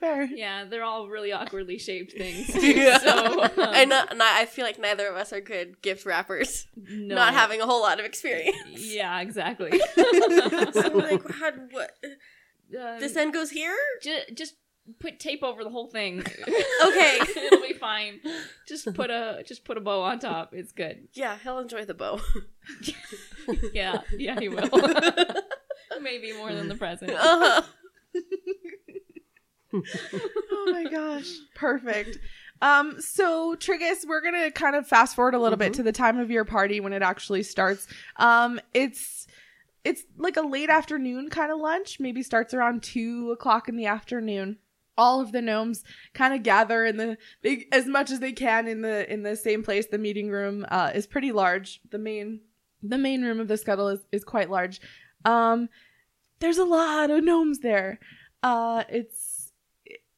fair 0.00 0.24
yeah, 0.24 0.64
they're 0.64 0.84
all 0.84 1.08
really 1.08 1.32
awkwardly 1.32 1.78
shaped 1.78 2.12
things. 2.12 2.50
Yeah. 2.62 2.98
So, 2.98 3.42
um, 3.42 3.50
and 3.56 3.90
not, 3.90 4.16
not, 4.16 4.32
I 4.34 4.46
feel 4.46 4.64
like 4.64 4.78
neither 4.78 5.06
of 5.08 5.16
us 5.16 5.32
are 5.32 5.40
good 5.40 5.80
gift 5.82 6.06
wrappers. 6.06 6.66
no. 6.76 7.14
Not 7.14 7.34
having 7.34 7.60
a 7.60 7.66
whole 7.66 7.82
lot 7.82 8.00
of 8.00 8.06
experience. 8.06 8.56
Yeah, 8.76 9.20
exactly. 9.20 9.78
so 9.94 10.82
I'm 10.84 10.98
like, 10.98 11.30
how, 11.30 11.50
what? 11.70 11.92
Um, 12.78 13.00
This 13.00 13.16
end 13.16 13.32
goes 13.32 13.50
here? 13.50 13.76
ju- 14.02 14.34
just 14.34 14.54
put 14.98 15.20
tape 15.20 15.42
over 15.42 15.62
the 15.62 15.70
whole 15.70 15.88
thing. 15.88 16.20
Okay. 16.20 17.18
It'll 17.36 17.62
be 17.62 17.74
fine. 17.74 18.20
Just 18.66 18.92
put 18.94 19.10
a 19.10 19.42
just 19.46 19.64
put 19.64 19.76
a 19.76 19.80
bow 19.80 20.02
on 20.02 20.18
top. 20.18 20.54
It's 20.54 20.72
good. 20.72 21.08
Yeah, 21.12 21.36
he'll 21.42 21.58
enjoy 21.58 21.84
the 21.84 21.94
bow. 21.94 22.20
Yeah, 23.72 24.00
yeah, 24.16 24.38
he 24.38 24.48
will. 24.48 24.68
Maybe 26.00 26.32
more 26.32 26.52
than 26.52 26.68
the 26.68 26.74
present. 26.74 27.12
uh-huh. 27.18 27.62
oh 29.72 30.68
my 30.72 30.84
gosh. 30.84 31.30
Perfect. 31.54 32.18
Um 32.60 33.00
so 33.00 33.56
triggus 33.56 34.06
we're 34.06 34.22
gonna 34.22 34.50
kind 34.50 34.76
of 34.76 34.86
fast 34.86 35.16
forward 35.16 35.34
a 35.34 35.38
little 35.38 35.58
bit 35.58 35.74
to 35.74 35.82
the 35.82 35.92
time 35.92 36.18
of 36.18 36.30
your 36.30 36.44
party 36.44 36.80
when 36.80 36.92
it 36.92 37.02
actually 37.02 37.42
starts. 37.42 37.86
Um 38.16 38.60
it's 38.74 39.26
it's 39.84 40.04
like 40.16 40.36
a 40.36 40.42
late 40.42 40.70
afternoon 40.70 41.28
kind 41.28 41.50
of 41.50 41.58
lunch 41.58 41.98
maybe 41.98 42.22
starts 42.22 42.54
around 42.54 42.82
two 42.82 43.30
o'clock 43.32 43.68
in 43.68 43.76
the 43.76 43.86
afternoon. 43.86 44.58
All 44.96 45.20
of 45.20 45.32
the 45.32 45.40
gnomes 45.42 45.82
kind 46.12 46.34
of 46.34 46.42
gather 46.42 46.84
in 46.84 46.98
the 46.98 47.16
they 47.42 47.66
as 47.72 47.86
much 47.86 48.10
as 48.10 48.20
they 48.20 48.32
can 48.32 48.68
in 48.68 48.82
the 48.82 49.10
in 49.12 49.22
the 49.22 49.36
same 49.36 49.62
place. 49.62 49.86
The 49.86 49.98
meeting 49.98 50.30
room 50.30 50.66
uh 50.70 50.92
is 50.94 51.06
pretty 51.06 51.32
large. 51.32 51.80
The 51.90 51.98
main 51.98 52.40
the 52.82 52.98
main 52.98 53.22
room 53.22 53.40
of 53.40 53.48
the 53.48 53.56
scuttle 53.56 53.88
is, 53.88 54.00
is 54.12 54.24
quite 54.24 54.50
large 54.50 54.80
um 55.24 55.68
there's 56.40 56.58
a 56.58 56.64
lot 56.64 57.10
of 57.10 57.22
gnomes 57.22 57.60
there 57.60 57.98
uh 58.42 58.84
it's 58.88 59.42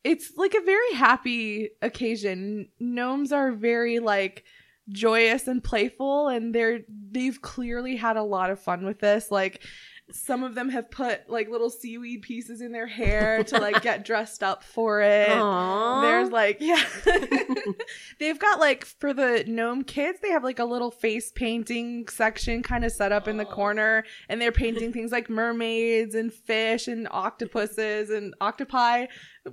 it's 0.05 0.37
like 0.37 0.55
a 0.55 0.61
very 0.61 0.93
happy 0.95 1.71
occasion. 1.81 2.69
Gnomes 2.79 3.33
are 3.33 3.53
very 3.53 3.99
like 3.99 4.45
joyous 4.91 5.49
and 5.49 5.65
playful 5.65 6.29
and 6.29 6.55
they're 6.55 6.81
they've 7.11 7.41
clearly 7.41 7.97
had 7.97 8.19
a 8.19 8.23
lot 8.23 8.51
of 8.51 8.61
fun 8.61 8.85
with 8.85 9.01
this. 9.01 9.31
Like 9.31 9.63
some 10.11 10.43
of 10.43 10.55
them 10.55 10.69
have 10.69 10.91
put 10.91 11.29
like 11.31 11.49
little 11.49 11.71
seaweed 11.71 12.23
pieces 12.23 12.61
in 12.61 12.73
their 12.73 12.87
hair 12.87 13.43
to 13.45 13.59
like 13.59 13.81
get 13.83 14.05
dressed 14.07 14.43
up 14.43 14.63
for 14.63 15.01
it. 15.01 15.29
Aww. 15.29 16.03
There's 16.03 16.31
like 16.31 16.59
yeah. 16.61 16.83
They've 18.21 18.39
got 18.39 18.61
like 18.61 18.85
for 18.85 19.15
the 19.15 19.45
gnome 19.47 19.83
kids, 19.83 20.19
they 20.21 20.31
have 20.31 20.45
like 20.45 20.59
a 20.59 20.65
little 20.65 20.91
face 20.91 21.33
painting 21.33 22.07
section 22.09 22.63
kind 22.63 22.85
of 22.85 22.93
set 22.93 23.13
up 23.13 23.29
in 23.29 23.39
the 23.39 23.47
corner 23.47 24.05
and 24.29 24.41
they're 24.41 24.53
painting 24.53 24.93
things 24.93 25.11
like 25.11 25.31
mermaids 25.31 26.15
and 26.15 26.33
fish 26.33 26.87
and 26.87 27.09
octopuses 27.11 28.11
and 28.11 28.35
octopi, 28.43 29.07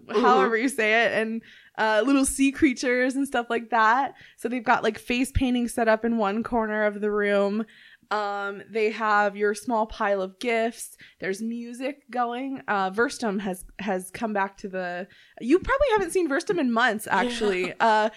however 0.09 0.57
you 0.57 0.67
say 0.67 1.05
it, 1.05 1.13
and 1.13 1.41
uh, 1.77 2.03
little 2.05 2.25
sea 2.25 2.51
creatures 2.51 3.15
and 3.15 3.25
stuff 3.25 3.47
like 3.49 3.69
that. 3.69 4.13
So 4.37 4.49
they've 4.49 4.63
got 4.63 4.83
like 4.83 4.99
face 4.99 5.31
painting 5.33 5.67
set 5.67 5.87
up 5.87 6.03
in 6.03 6.17
one 6.17 6.43
corner 6.43 6.85
of 6.85 7.01
the 7.01 7.11
room. 7.11 7.65
Um, 8.12 8.62
they 8.69 8.91
have 8.91 9.38
your 9.38 9.56
small 9.56 9.88
pile 9.88 10.21
of 10.21 10.38
gifts. 10.39 10.97
There's 11.19 11.41
music 11.41 12.04
going. 12.12 12.62
Uh, 12.67 12.91
Verstum 12.91 13.39
has 13.39 13.65
has 13.80 14.12
come 14.12 14.34
back 14.34 14.58
to 14.58 14.67
the. 14.67 15.08
You 15.39 15.60
probably 15.60 15.88
haven't 15.93 16.12
seen 16.12 16.30
Verstum 16.30 16.60
in 16.60 16.71
months, 16.71 17.08
actually. 17.10 17.74
Uh, 17.80 18.10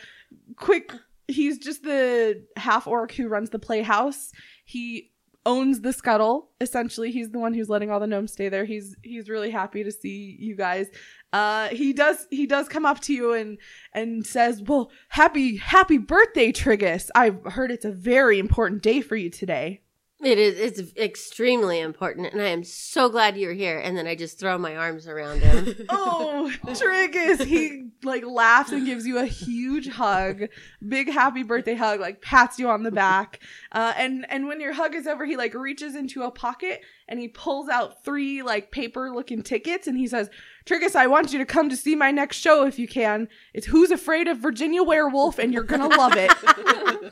quick, 0.57 0.92
he's 1.28 1.59
just 1.59 1.85
the 1.85 2.44
half 2.57 2.87
orc 2.87 3.12
who 3.12 3.28
runs 3.28 3.50
the 3.50 3.59
playhouse. 3.61 4.33
He 4.64 5.12
owns 5.46 5.80
the 5.80 5.92
scuttle. 5.92 6.50
Essentially, 6.61 7.11
he's 7.12 7.30
the 7.30 7.38
one 7.38 7.54
who's 7.54 7.68
letting 7.68 7.90
all 7.90 8.00
the 8.00 8.07
gnomes 8.07 8.33
stay 8.33 8.48
there. 8.48 8.64
He's 8.64 8.96
he's 9.02 9.28
really 9.28 9.50
happy 9.50 9.85
to 9.85 9.92
see 9.92 10.37
you 10.40 10.57
guys. 10.57 10.88
Uh, 11.33 11.68
he 11.68 11.92
does 11.92 12.26
he 12.30 12.46
does 12.46 12.68
come 12.68 12.87
up 12.87 13.00
to 13.02 13.14
you 13.14 13.33
and 13.33 13.59
and 13.92 14.26
says, 14.26 14.62
"Well, 14.62 14.90
happy 15.09 15.57
happy 15.57 15.98
birthday, 15.98 16.50
Triggus. 16.50 17.11
I've 17.14 17.44
heard 17.44 17.70
it's 17.70 17.85
a 17.85 17.92
very 17.92 18.38
important 18.38 18.83
day 18.83 19.00
for 19.00 19.16
you 19.16 19.30
today." 19.30 19.83
It 20.24 20.38
is. 20.38 20.78
It's 20.78 20.96
extremely 20.96 21.80
important, 21.80 22.32
and 22.32 22.40
I 22.40 22.48
am 22.48 22.64
so 22.64 23.10
glad 23.10 23.37
you're 23.37 23.52
here. 23.52 23.78
And 23.78 23.96
then 23.96 24.06
I 24.06 24.14
just 24.14 24.38
throw 24.38 24.56
my 24.56 24.74
arms 24.74 25.06
around 25.06 25.42
him. 25.42 25.74
oh, 25.90 26.50
Triggus. 26.64 27.44
He 27.44 27.88
like 28.02 28.24
laughs 28.24 28.72
and 28.72 28.87
gives 28.87 29.06
you 29.06 29.18
a 29.18 29.26
huge 29.26 29.88
hug, 29.88 30.44
big 30.87 31.12
happy 31.12 31.42
birthday 31.42 31.74
hug, 31.74 32.00
like 32.00 32.22
pats 32.22 32.58
you 32.58 32.68
on 32.68 32.82
the 32.82 32.90
back. 32.90 33.40
Uh, 33.70 33.92
and 33.96 34.24
and 34.30 34.46
when 34.46 34.60
your 34.60 34.72
hug 34.72 34.94
is 34.94 35.06
over, 35.06 35.26
he 35.26 35.37
like 35.37 35.54
reaches 35.54 35.94
into 35.94 36.22
a 36.22 36.30
pocket 36.30 36.80
and 37.06 37.20
he 37.20 37.28
pulls 37.28 37.68
out 37.68 38.04
three 38.04 38.42
like 38.42 38.70
paper 38.70 39.10
looking 39.10 39.42
tickets 39.42 39.87
and 39.87 39.98
he 39.98 40.06
says, 40.06 40.30
Triggus, 40.66 40.96
I 40.96 41.07
want 41.07 41.33
you 41.33 41.38
to 41.38 41.44
come 41.44 41.68
to 41.68 41.77
see 41.77 41.94
my 41.94 42.11
next 42.11 42.38
show 42.38 42.64
if 42.66 42.79
you 42.79 42.88
can. 42.88 43.29
It's 43.53 43.66
Who's 43.66 43.90
Afraid 43.90 44.29
of 44.29 44.38
Virginia 44.38 44.83
Werewolf, 44.83 45.38
and 45.38 45.53
you're 45.53 45.62
gonna 45.62 45.88
love 45.88 46.14
it. 46.16 46.33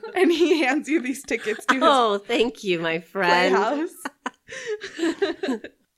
and 0.14 0.32
he 0.32 0.62
hands 0.62 0.88
you 0.88 1.00
these 1.00 1.22
tickets 1.22 1.66
to 1.66 1.74
his 1.74 1.82
oh, 1.84 2.18
thank 2.18 2.64
you, 2.64 2.80
my 2.80 3.00
friend. 3.00 3.54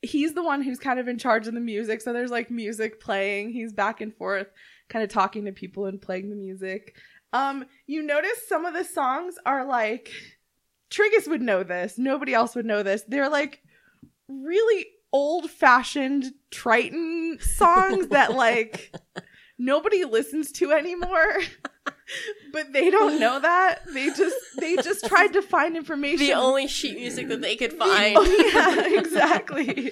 He's 0.02 0.34
the 0.34 0.42
one 0.42 0.62
who's 0.62 0.78
kind 0.78 0.98
of 0.98 1.06
in 1.08 1.16
charge 1.16 1.46
of 1.46 1.54
the 1.54 1.60
music, 1.60 2.00
so 2.00 2.12
there's 2.12 2.32
like 2.32 2.50
music 2.50 3.00
playing. 3.00 3.52
He's 3.52 3.72
back 3.72 4.00
and 4.00 4.14
forth, 4.14 4.48
kind 4.88 5.04
of 5.04 5.10
talking 5.10 5.44
to 5.44 5.52
people 5.52 5.86
and 5.86 6.02
playing 6.02 6.30
the 6.30 6.36
music. 6.36 6.96
Um, 7.32 7.64
you 7.86 8.02
notice 8.02 8.48
some 8.48 8.64
of 8.64 8.74
the 8.74 8.84
songs 8.84 9.36
are 9.46 9.64
like 9.64 10.10
Triggus 10.90 11.28
would 11.28 11.42
know 11.42 11.62
this. 11.62 11.98
Nobody 11.98 12.34
else 12.34 12.54
would 12.54 12.66
know 12.66 12.82
this. 12.82 13.04
They're 13.06 13.30
like 13.30 13.60
really 14.28 14.86
old-fashioned 15.14 16.32
Triton 16.50 17.38
songs 17.40 18.08
that 18.08 18.34
like 18.34 18.92
nobody 19.58 20.04
listens 20.04 20.50
to 20.52 20.72
anymore. 20.72 21.38
but 22.52 22.72
they 22.72 22.90
don't 22.90 23.20
know 23.20 23.38
that. 23.40 23.82
They 23.94 24.06
just 24.08 24.36
they 24.58 24.76
just 24.76 25.06
tried 25.06 25.32
to 25.34 25.42
find 25.42 25.76
information. 25.76 26.26
The 26.26 26.32
only 26.34 26.66
sheet 26.66 26.96
music 26.96 27.28
that 27.28 27.40
they 27.40 27.54
could 27.56 27.70
The- 27.72 27.76
find. 27.76 28.16
oh, 28.18 28.50
yeah, 28.92 28.98
exactly. 29.00 29.90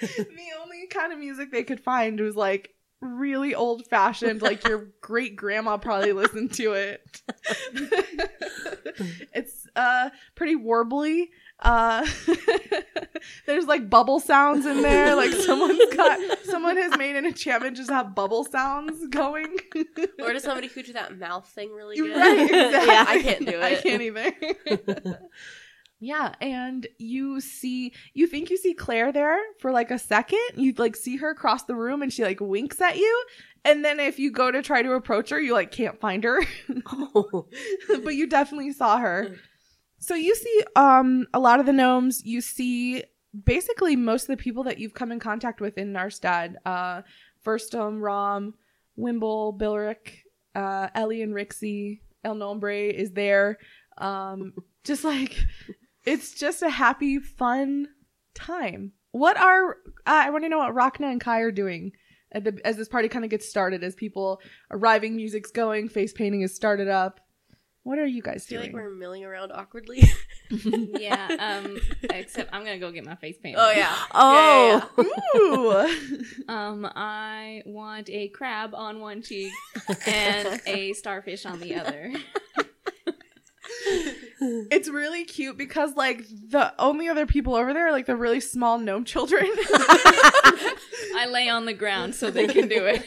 the 0.00 0.46
only 0.62 0.86
kind 0.88 1.12
of 1.12 1.18
music 1.18 1.50
they 1.50 1.64
could 1.64 1.80
find 1.80 2.20
was 2.20 2.36
like 2.36 2.74
really 3.02 3.54
old 3.54 3.86
fashioned, 3.86 4.42
like 4.42 4.66
your 4.68 4.88
great 5.00 5.34
grandma 5.34 5.78
probably 5.78 6.12
listened 6.12 6.52
to 6.54 6.72
it. 6.74 7.22
it's 9.34 9.66
uh 9.76 10.10
pretty 10.34 10.56
warbly. 10.56 11.28
Uh 11.62 12.06
there's 13.46 13.66
like 13.66 13.90
bubble 13.90 14.20
sounds 14.20 14.66
in 14.66 14.82
there. 14.82 15.14
Like 15.14 15.30
someone's 15.32 15.94
got 15.94 16.38
someone 16.44 16.76
has 16.76 16.96
made 16.96 17.16
an 17.16 17.26
enchantment 17.26 17.76
just 17.76 17.90
have 17.90 18.14
bubble 18.14 18.44
sounds 18.44 19.06
going. 19.08 19.56
or 20.20 20.32
does 20.32 20.42
somebody 20.42 20.68
who 20.68 20.82
do 20.82 20.92
that 20.94 21.18
mouth 21.18 21.46
thing 21.48 21.70
really 21.72 21.96
good. 21.96 22.16
Right, 22.16 22.40
exactly. 22.50 22.90
Yeah, 22.90 23.04
I 23.08 23.22
can't 23.22 23.46
do 23.46 23.60
it. 23.60 23.62
I 23.62 23.74
can't 23.76 24.02
either. 24.02 25.20
yeah, 26.00 26.34
and 26.40 26.86
you 26.98 27.40
see, 27.40 27.92
you 28.14 28.26
think 28.26 28.48
you 28.50 28.56
see 28.56 28.72
Claire 28.74 29.12
there 29.12 29.38
for 29.58 29.70
like 29.70 29.90
a 29.90 29.98
second. 29.98 30.40
You 30.56 30.72
like 30.78 30.96
see 30.96 31.16
her 31.18 31.30
across 31.30 31.64
the 31.64 31.74
room, 31.74 32.02
and 32.02 32.12
she 32.12 32.24
like 32.24 32.40
winks 32.40 32.80
at 32.80 32.96
you. 32.96 33.24
And 33.64 33.84
then 33.84 34.00
if 34.00 34.18
you 34.18 34.32
go 34.32 34.50
to 34.50 34.62
try 34.62 34.80
to 34.80 34.92
approach 34.92 35.28
her, 35.28 35.38
you 35.38 35.52
like 35.52 35.70
can't 35.70 36.00
find 36.00 36.24
her, 36.24 36.42
Oh, 36.86 37.46
but 38.02 38.14
you 38.14 38.26
definitely 38.26 38.72
saw 38.72 38.96
her. 38.98 39.36
So 40.00 40.14
you 40.14 40.34
see, 40.34 40.62
um, 40.76 41.26
a 41.32 41.38
lot 41.38 41.60
of 41.60 41.66
the 41.66 41.72
gnomes. 41.72 42.24
You 42.24 42.40
see, 42.40 43.04
basically 43.44 43.96
most 43.96 44.22
of 44.22 44.28
the 44.28 44.42
people 44.42 44.64
that 44.64 44.78
you've 44.78 44.94
come 44.94 45.12
in 45.12 45.20
contact 45.20 45.60
with 45.60 45.78
in 45.78 45.92
Narstad. 45.92 46.54
Uh, 46.64 47.02
Firstum, 47.44 48.00
Rom, 48.00 48.54
Wimble, 48.98 49.58
Bilric, 49.58 50.24
uh, 50.54 50.88
Ellie 50.94 51.22
and 51.22 51.34
Rixie, 51.34 52.00
El 52.24 52.34
Nombre 52.34 52.88
is 52.88 53.12
there. 53.12 53.58
Um, 53.98 54.52
just 54.84 55.04
like 55.04 55.36
it's 56.04 56.34
just 56.34 56.62
a 56.62 56.70
happy, 56.70 57.18
fun 57.18 57.88
time. 58.34 58.92
What 59.12 59.38
are 59.38 59.76
uh, 60.06 60.24
I 60.24 60.30
want 60.30 60.44
to 60.44 60.48
know 60.48 60.58
what 60.58 60.74
Rachna 60.74 61.10
and 61.10 61.20
Kai 61.20 61.40
are 61.40 61.52
doing 61.52 61.92
the, 62.32 62.58
as 62.64 62.76
this 62.76 62.88
party 62.88 63.08
kind 63.08 63.24
of 63.24 63.30
gets 63.30 63.48
started, 63.48 63.82
as 63.82 63.94
people 63.94 64.40
arriving, 64.70 65.16
music's 65.16 65.50
going, 65.50 65.88
face 65.88 66.12
painting 66.12 66.42
is 66.42 66.54
started 66.54 66.88
up. 66.88 67.20
What 67.82 67.98
are 67.98 68.06
you 68.06 68.20
guys 68.22 68.44
I 68.46 68.48
feel 68.50 68.60
doing? 68.60 68.72
like 68.74 68.82
we're 68.82 68.90
milling 68.90 69.24
around 69.24 69.52
awkwardly. 69.52 70.02
yeah. 70.50 71.60
Um. 71.64 71.78
Except 72.10 72.52
I'm 72.52 72.62
gonna 72.64 72.78
go 72.78 72.92
get 72.92 73.04
my 73.06 73.14
face 73.14 73.36
painted. 73.42 73.58
oh 73.60 73.70
yeah. 73.70 73.96
Oh, 74.12 75.86
Ooh. 76.48 76.48
Um. 76.52 76.84
I 76.94 77.62
want 77.64 78.10
a 78.10 78.28
crab 78.28 78.74
on 78.74 79.00
one 79.00 79.22
cheek 79.22 79.52
and 80.06 80.60
a 80.66 80.92
starfish 80.92 81.46
on 81.46 81.58
the 81.60 81.74
other. 81.76 82.12
it's 84.70 84.88
really 84.88 85.24
cute 85.24 85.56
because 85.56 85.94
like 85.96 86.26
the 86.28 86.74
only 86.78 87.08
other 87.08 87.24
people 87.26 87.54
over 87.54 87.72
there 87.72 87.88
are 87.88 87.92
like 87.92 88.06
the 88.06 88.16
really 88.16 88.40
small 88.40 88.78
gnome 88.78 89.04
children. 89.04 89.46
I 91.16 91.26
lay 91.30 91.48
on 91.48 91.64
the 91.66 91.72
ground 91.72 92.14
so 92.14 92.30
they 92.30 92.46
can 92.46 92.68
do 92.68 92.84
it. 92.86 93.04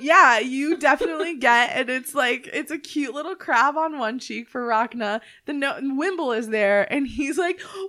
Yeah, 0.00 0.38
you 0.38 0.76
definitely 0.76 1.36
get, 1.36 1.70
and 1.74 1.90
it's 1.90 2.14
like 2.14 2.48
it's 2.52 2.70
a 2.70 2.78
cute 2.78 3.14
little 3.14 3.34
crab 3.34 3.76
on 3.76 3.98
one 3.98 4.18
cheek 4.18 4.48
for 4.48 4.66
Rachna. 4.66 5.20
The 5.46 5.52
no- 5.52 5.78
Wimble 5.80 6.32
is 6.32 6.48
there, 6.48 6.90
and 6.92 7.06
he's 7.06 7.38
like, 7.38 7.58
Rachna, 7.58 7.84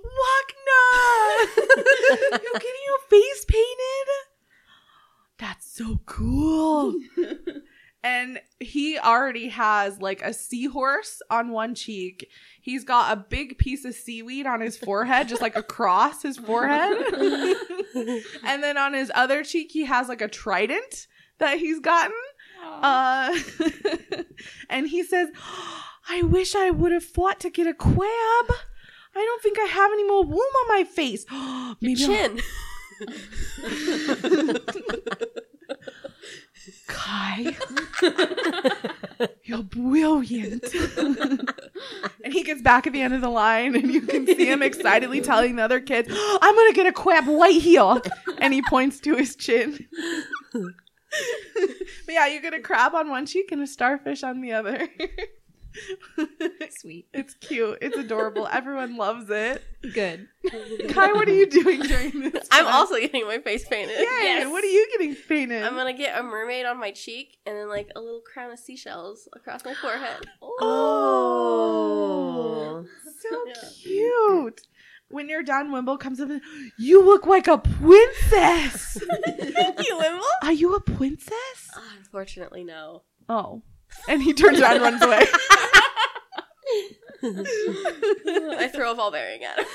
you 1.56 2.52
getting 2.54 2.82
your 2.86 2.98
face 3.10 3.44
painted? 3.46 4.08
That's 5.38 5.70
so 5.70 6.00
cool. 6.06 6.94
and 8.04 8.40
he 8.60 8.98
already 8.98 9.48
has 9.48 10.00
like 10.00 10.22
a 10.22 10.32
seahorse 10.32 11.22
on 11.30 11.50
one 11.50 11.74
cheek. 11.74 12.28
He's 12.60 12.84
got 12.84 13.12
a 13.12 13.20
big 13.28 13.58
piece 13.58 13.84
of 13.84 13.94
seaweed 13.94 14.46
on 14.46 14.60
his 14.60 14.76
forehead, 14.76 15.28
just 15.28 15.42
like 15.42 15.56
across 15.56 16.22
his 16.22 16.36
forehead. 16.36 16.96
and 18.44 18.62
then 18.62 18.76
on 18.76 18.94
his 18.94 19.10
other 19.14 19.44
cheek, 19.44 19.70
he 19.72 19.84
has 19.84 20.08
like 20.08 20.20
a 20.20 20.28
trident 20.28 21.06
that 21.42 21.58
he's 21.58 21.80
gotten. 21.80 22.16
Uh, 22.64 23.36
and 24.70 24.88
he 24.88 25.02
says, 25.02 25.28
I 26.08 26.22
wish 26.22 26.54
I 26.54 26.70
would 26.70 26.92
have 26.92 27.04
fought 27.04 27.40
to 27.40 27.50
get 27.50 27.66
a 27.66 27.72
quab. 27.72 28.50
I 29.14 29.20
don't 29.20 29.42
think 29.42 29.58
I 29.58 29.64
have 29.64 29.90
any 29.92 30.04
more 30.04 30.24
womb 30.24 30.38
on 30.38 30.68
my 30.68 30.84
face. 30.84 31.26
Maybe 31.80 32.02
I'll- 32.04 32.08
Chin. 32.08 32.40
Kai, 36.86 37.56
you're 39.42 39.62
brilliant. 39.64 40.62
and 40.96 42.32
he 42.32 42.44
gets 42.44 42.62
back 42.62 42.86
at 42.86 42.92
the 42.92 43.00
end 43.00 43.14
of 43.14 43.20
the 43.20 43.28
line, 43.28 43.74
and 43.74 43.92
you 43.92 44.02
can 44.02 44.26
see 44.26 44.46
him 44.46 44.62
excitedly 44.62 45.20
telling 45.20 45.56
the 45.56 45.62
other 45.62 45.80
kids, 45.80 46.08
I'm 46.12 46.54
going 46.54 46.70
to 46.70 46.76
get 46.76 46.86
a 46.86 46.92
quab 46.92 47.26
right 47.26 47.60
here. 47.60 48.00
And 48.38 48.54
he 48.54 48.62
points 48.68 49.00
to 49.00 49.16
his 49.16 49.34
chin. 49.34 49.88
But 52.06 52.12
yeah, 52.14 52.26
you 52.26 52.40
get 52.40 52.54
a 52.54 52.60
crab 52.60 52.94
on 52.94 53.08
one 53.10 53.26
cheek 53.26 53.52
and 53.52 53.60
a 53.62 53.66
starfish 53.66 54.22
on 54.22 54.40
the 54.40 54.52
other. 54.52 54.88
Sweet. 56.70 57.06
It's 57.14 57.32
cute. 57.34 57.78
It's 57.80 57.96
adorable. 57.96 58.46
Everyone 58.50 58.96
loves 58.98 59.30
it. 59.30 59.62
Good. 59.94 60.28
Kai, 60.90 61.12
what 61.12 61.26
are 61.28 61.32
you 61.34 61.46
doing 61.48 61.80
during 61.80 62.20
this? 62.30 62.46
I'm 62.52 62.66
time? 62.66 62.74
also 62.74 62.98
getting 62.98 63.26
my 63.26 63.38
face 63.38 63.66
painted. 63.66 63.96
Yay! 63.98 64.04
Yes. 64.04 64.50
What 64.50 64.62
are 64.64 64.66
you 64.68 64.86
getting 64.92 65.14
painted? 65.14 65.62
I'm 65.62 65.74
gonna 65.74 65.94
get 65.94 66.18
a 66.18 66.22
mermaid 66.22 66.66
on 66.66 66.78
my 66.78 66.90
cheek 66.90 67.38
and 67.46 67.56
then 67.56 67.68
like 67.70 67.90
a 67.96 68.00
little 68.00 68.20
crown 68.20 68.50
of 68.52 68.58
seashells 68.58 69.28
across 69.34 69.64
my 69.64 69.72
forehead. 69.74 70.26
oh, 70.42 70.56
oh 72.84 72.86
so 73.20 73.44
Yeah. 73.46 73.54
cute. 73.82 74.60
When 75.12 75.28
you're 75.28 75.42
done, 75.42 75.70
Wimble 75.70 75.98
comes 75.98 76.20
up 76.20 76.30
and 76.30 76.40
you 76.78 77.04
look 77.04 77.26
like 77.26 77.46
a 77.46 77.58
princess. 77.58 78.98
Thank 79.26 79.86
you 79.86 79.98
Wimble? 79.98 80.24
Are 80.42 80.52
you 80.52 80.74
a 80.74 80.80
princess? 80.80 81.70
Ah, 81.76 81.96
unfortunately, 81.98 82.64
no. 82.64 83.02
Oh. 83.28 83.62
And 84.08 84.22
he 84.22 84.32
turns 84.32 84.58
around 84.58 84.76
and 84.76 84.82
runs 84.82 85.02
away. 85.02 85.26
I 87.24 88.70
throw 88.72 88.92
a 88.92 88.94
ball 88.94 89.10
bearing 89.12 89.44
at 89.44 89.58
him. 89.58 89.66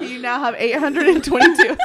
you 0.08 0.18
now 0.18 0.40
have 0.40 0.54
822. 0.56 1.76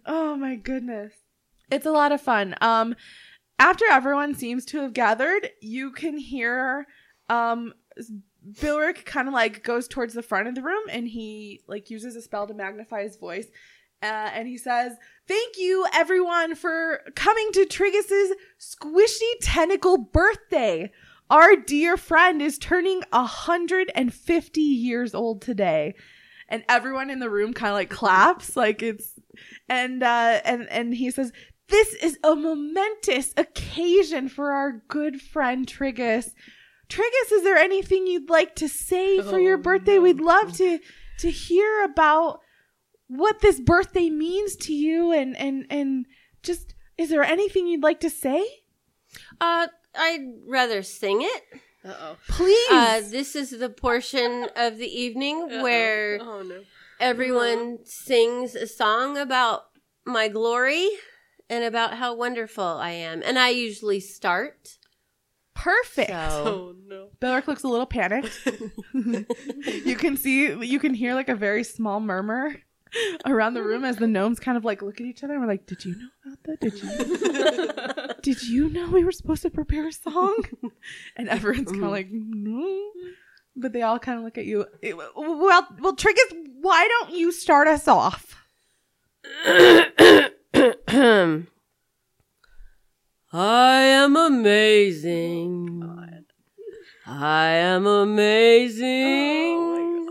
oh 0.06 0.36
my 0.36 0.56
goodness. 0.56 1.14
It's 1.72 1.86
a 1.86 1.90
lot 1.90 2.12
of 2.12 2.20
fun. 2.20 2.54
Um 2.60 2.94
after 3.58 3.84
everyone 3.90 4.34
seems 4.34 4.64
to 4.66 4.80
have 4.80 4.92
gathered, 4.92 5.50
you 5.60 5.92
can 5.92 6.16
hear 6.16 6.86
um 7.30 7.72
kind 9.04 9.28
of 9.28 9.34
like 9.34 9.62
goes 9.62 9.88
towards 9.88 10.14
the 10.14 10.22
front 10.22 10.48
of 10.48 10.54
the 10.54 10.62
room 10.62 10.82
and 10.90 11.08
he 11.08 11.62
like 11.66 11.90
uses 11.90 12.16
a 12.16 12.22
spell 12.22 12.46
to 12.46 12.54
magnify 12.54 13.02
his 13.02 13.16
voice. 13.16 13.46
Uh, 14.02 14.30
and 14.34 14.46
he 14.46 14.58
says, 14.58 14.92
Thank 15.26 15.56
you, 15.56 15.86
everyone, 15.94 16.54
for 16.56 17.00
coming 17.14 17.50
to 17.52 17.64
Triggus's 17.64 18.34
squishy 18.60 19.30
tentacle 19.40 19.96
birthday. 19.96 20.92
Our 21.30 21.56
dear 21.56 21.96
friend 21.96 22.42
is 22.42 22.58
turning 22.58 23.02
150 23.10 24.60
years 24.60 25.14
old 25.14 25.40
today. 25.40 25.94
And 26.50 26.64
everyone 26.68 27.08
in 27.08 27.20
the 27.20 27.30
room 27.30 27.54
kind 27.54 27.70
of 27.70 27.76
like 27.76 27.88
claps, 27.88 28.54
like 28.54 28.82
it's, 28.82 29.18
and, 29.70 30.02
uh, 30.02 30.40
and, 30.44 30.68
and 30.68 30.94
he 30.94 31.10
says, 31.10 31.32
This 31.68 31.94
is 31.94 32.18
a 32.22 32.34
momentous 32.36 33.32
occasion 33.36 34.28
for 34.28 34.52
our 34.52 34.82
good 34.88 35.20
friend 35.20 35.66
Triggus. 35.66 36.30
Triggus, 36.88 37.32
is 37.32 37.42
there 37.42 37.56
anything 37.56 38.06
you'd 38.06 38.28
like 38.28 38.54
to 38.56 38.68
say 38.68 39.20
for 39.22 39.38
your 39.40 39.58
Oh, 39.58 39.62
birthday? 39.62 39.96
no. 39.96 40.02
We'd 40.02 40.20
love 40.20 40.56
to, 40.58 40.78
to 41.20 41.30
hear 41.30 41.82
about 41.84 42.40
what 43.06 43.40
this 43.40 43.60
birthday 43.60 44.10
means 44.10 44.56
to 44.56 44.72
you 44.72 45.12
and 45.12 45.36
and 45.36 45.66
and 45.68 46.06
just 46.42 46.74
is 46.96 47.10
there 47.10 47.22
anything 47.22 47.66
you'd 47.66 47.82
like 47.82 48.00
to 48.00 48.08
say 48.08 48.44
uh, 49.42 49.66
I'd 49.94 50.26
rather 50.48 50.82
sing 50.82 51.20
it. 51.20 51.42
Uh 51.84 51.94
oh. 52.00 52.16
please 52.28 52.68
Uh, 52.70 53.02
this 53.10 53.36
is 53.36 53.50
the 53.50 53.68
portion 53.68 54.48
of 54.56 54.78
the 54.78 54.88
evening 54.88 55.48
where 55.62 56.18
Oh 56.20 56.42
no. 56.42 56.62
everyone 56.98 57.78
sings 57.84 58.54
a 58.54 58.66
song 58.66 59.18
about 59.18 59.64
my 60.06 60.28
glory 60.28 60.88
and 61.50 61.64
about 61.64 61.94
how 61.94 62.14
wonderful 62.14 62.64
I 62.64 62.90
am. 62.90 63.22
And 63.24 63.38
I 63.38 63.50
usually 63.50 64.00
start. 64.00 64.78
perfect. 65.54 66.10
So 66.10 66.14
Oh 66.46 66.74
no. 66.86 67.08
Belric 67.20 67.46
looks 67.48 67.62
a 67.64 67.68
little 67.68 67.86
panicked. 67.86 68.38
You 69.84 69.96
can 69.96 70.16
see 70.16 70.52
you 70.64 70.78
can 70.78 70.94
hear 70.94 71.14
like 71.14 71.28
a 71.28 71.34
very 71.34 71.64
small 71.64 72.00
murmur 72.00 72.56
around 73.26 73.54
the 73.54 73.62
room 73.62 73.84
as 73.84 73.96
the 73.96 74.06
gnomes 74.06 74.38
kind 74.38 74.56
of 74.56 74.64
like 74.64 74.80
look 74.82 75.00
at 75.00 75.06
each 75.06 75.24
other 75.24 75.32
and 75.34 75.42
we're 75.42 75.48
like 75.48 75.66
did 75.66 75.84
you 75.84 75.94
know 75.96 76.08
about 76.26 76.38
that? 76.44 76.60
Did 76.60 76.82
you 76.82 78.14
did 78.34 78.42
you 78.48 78.68
know 78.68 78.88
we 78.90 79.04
were 79.04 79.12
supposed 79.12 79.42
to 79.42 79.50
prepare 79.50 79.88
a 79.88 79.92
song? 79.92 80.44
And 81.16 81.28
everyone's 81.28 81.70
kind 81.72 81.84
of 81.84 81.90
like 81.90 82.08
no. 82.10 82.90
But 83.56 83.72
they 83.72 83.82
all 83.82 83.98
kind 83.98 84.18
of 84.18 84.24
look 84.24 84.38
at 84.38 84.44
you. 84.46 84.66
It- 84.82 84.96
well 84.96 85.66
well 85.80 85.96
Triggus 85.96 86.32
why 86.60 86.86
don't 86.88 87.14
you 87.14 87.32
start 87.32 87.66
us 87.68 87.86
off 87.88 88.36
I 93.32 93.32
am 93.32 94.16
amazing. 94.16 95.82
I 97.06 97.46
am 97.48 97.86
amazing. 97.86 100.08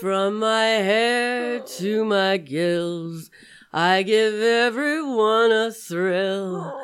From 0.00 0.38
my 0.40 0.64
hair 0.64 1.60
to 1.60 2.04
my 2.04 2.36
gills, 2.36 3.30
I 3.72 4.02
give 4.02 4.34
everyone 4.34 5.52
a 5.52 5.70
thrill. 5.72 6.78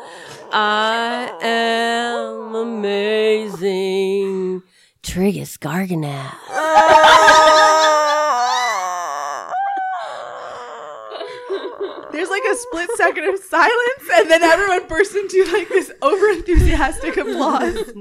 I 0.52 1.36
am 1.42 2.54
amazing. 2.54 4.62
Triggus 5.02 5.58
Garganath. 5.58 6.36
There's 12.12 12.21
like 12.32 12.42
a 12.50 12.56
split 12.56 12.90
second 12.96 13.24
of 13.32 13.38
silence, 13.38 14.08
and 14.14 14.30
then 14.30 14.42
everyone 14.42 14.88
bursts 14.88 15.14
into 15.14 15.44
like 15.52 15.68
this 15.68 15.92
over 16.02 16.26
enthusiastic 16.30 17.16
applause. 17.16 17.92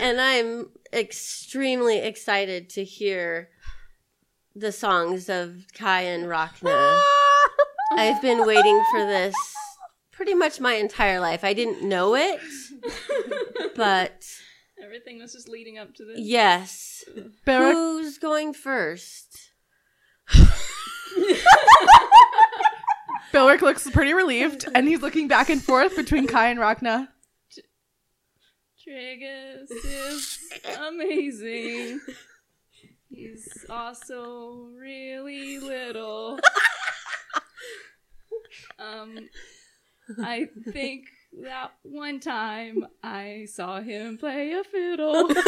and 0.00 0.20
I'm 0.20 0.70
extremely 0.92 1.98
excited 1.98 2.68
to 2.70 2.84
hear 2.84 3.48
the 4.54 4.72
songs 4.72 5.28
of 5.28 5.64
Kai 5.74 6.02
and 6.02 6.24
Rachna. 6.24 7.00
I've 7.92 8.20
been 8.22 8.46
waiting 8.46 8.84
for 8.92 9.04
this 9.06 9.34
pretty 10.12 10.34
much 10.34 10.60
my 10.60 10.74
entire 10.74 11.20
life. 11.20 11.44
I 11.44 11.52
didn't 11.54 11.82
know 11.88 12.14
it, 12.14 12.40
but 13.76 14.24
Everything 14.82 15.18
was 15.20 15.32
just 15.32 15.48
leading 15.48 15.78
up 15.78 15.94
to 15.96 16.04
this. 16.04 16.18
yes. 16.18 17.04
Barrack, 17.44 17.74
Who's 17.74 18.18
going 18.18 18.52
first? 18.54 19.49
Belric 23.32 23.62
looks 23.62 23.88
pretty 23.90 24.12
relieved, 24.12 24.66
and 24.74 24.88
he's 24.88 25.02
looking 25.02 25.28
back 25.28 25.50
and 25.50 25.62
forth 25.62 25.94
between 25.96 26.26
Kai 26.26 26.48
and 26.48 26.58
Rachna. 26.58 27.08
Triggus 28.86 29.70
is 29.70 30.38
amazing. 30.78 32.00
He's 33.08 33.66
also 33.68 34.68
really 34.76 35.58
little. 35.58 36.40
Um, 38.78 39.28
I 40.22 40.48
think 40.72 41.06
that 41.42 41.72
one 41.82 42.18
time 42.20 42.86
I 43.02 43.46
saw 43.48 43.80
him 43.80 44.18
play 44.18 44.52
a 44.52 44.64
fiddle. 44.64 45.28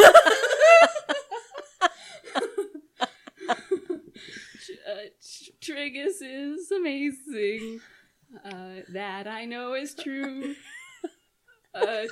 Tr- 4.60 4.72
uh, 4.88 5.08
Tr- 5.82 5.98
Triggus 5.98 6.16
is 6.22 6.70
amazing. 6.70 7.80
Uh, 8.44 8.82
that 8.92 9.26
I 9.26 9.44
know 9.44 9.74
is 9.74 9.94
true. 9.94 10.54
Uh, 11.74 12.02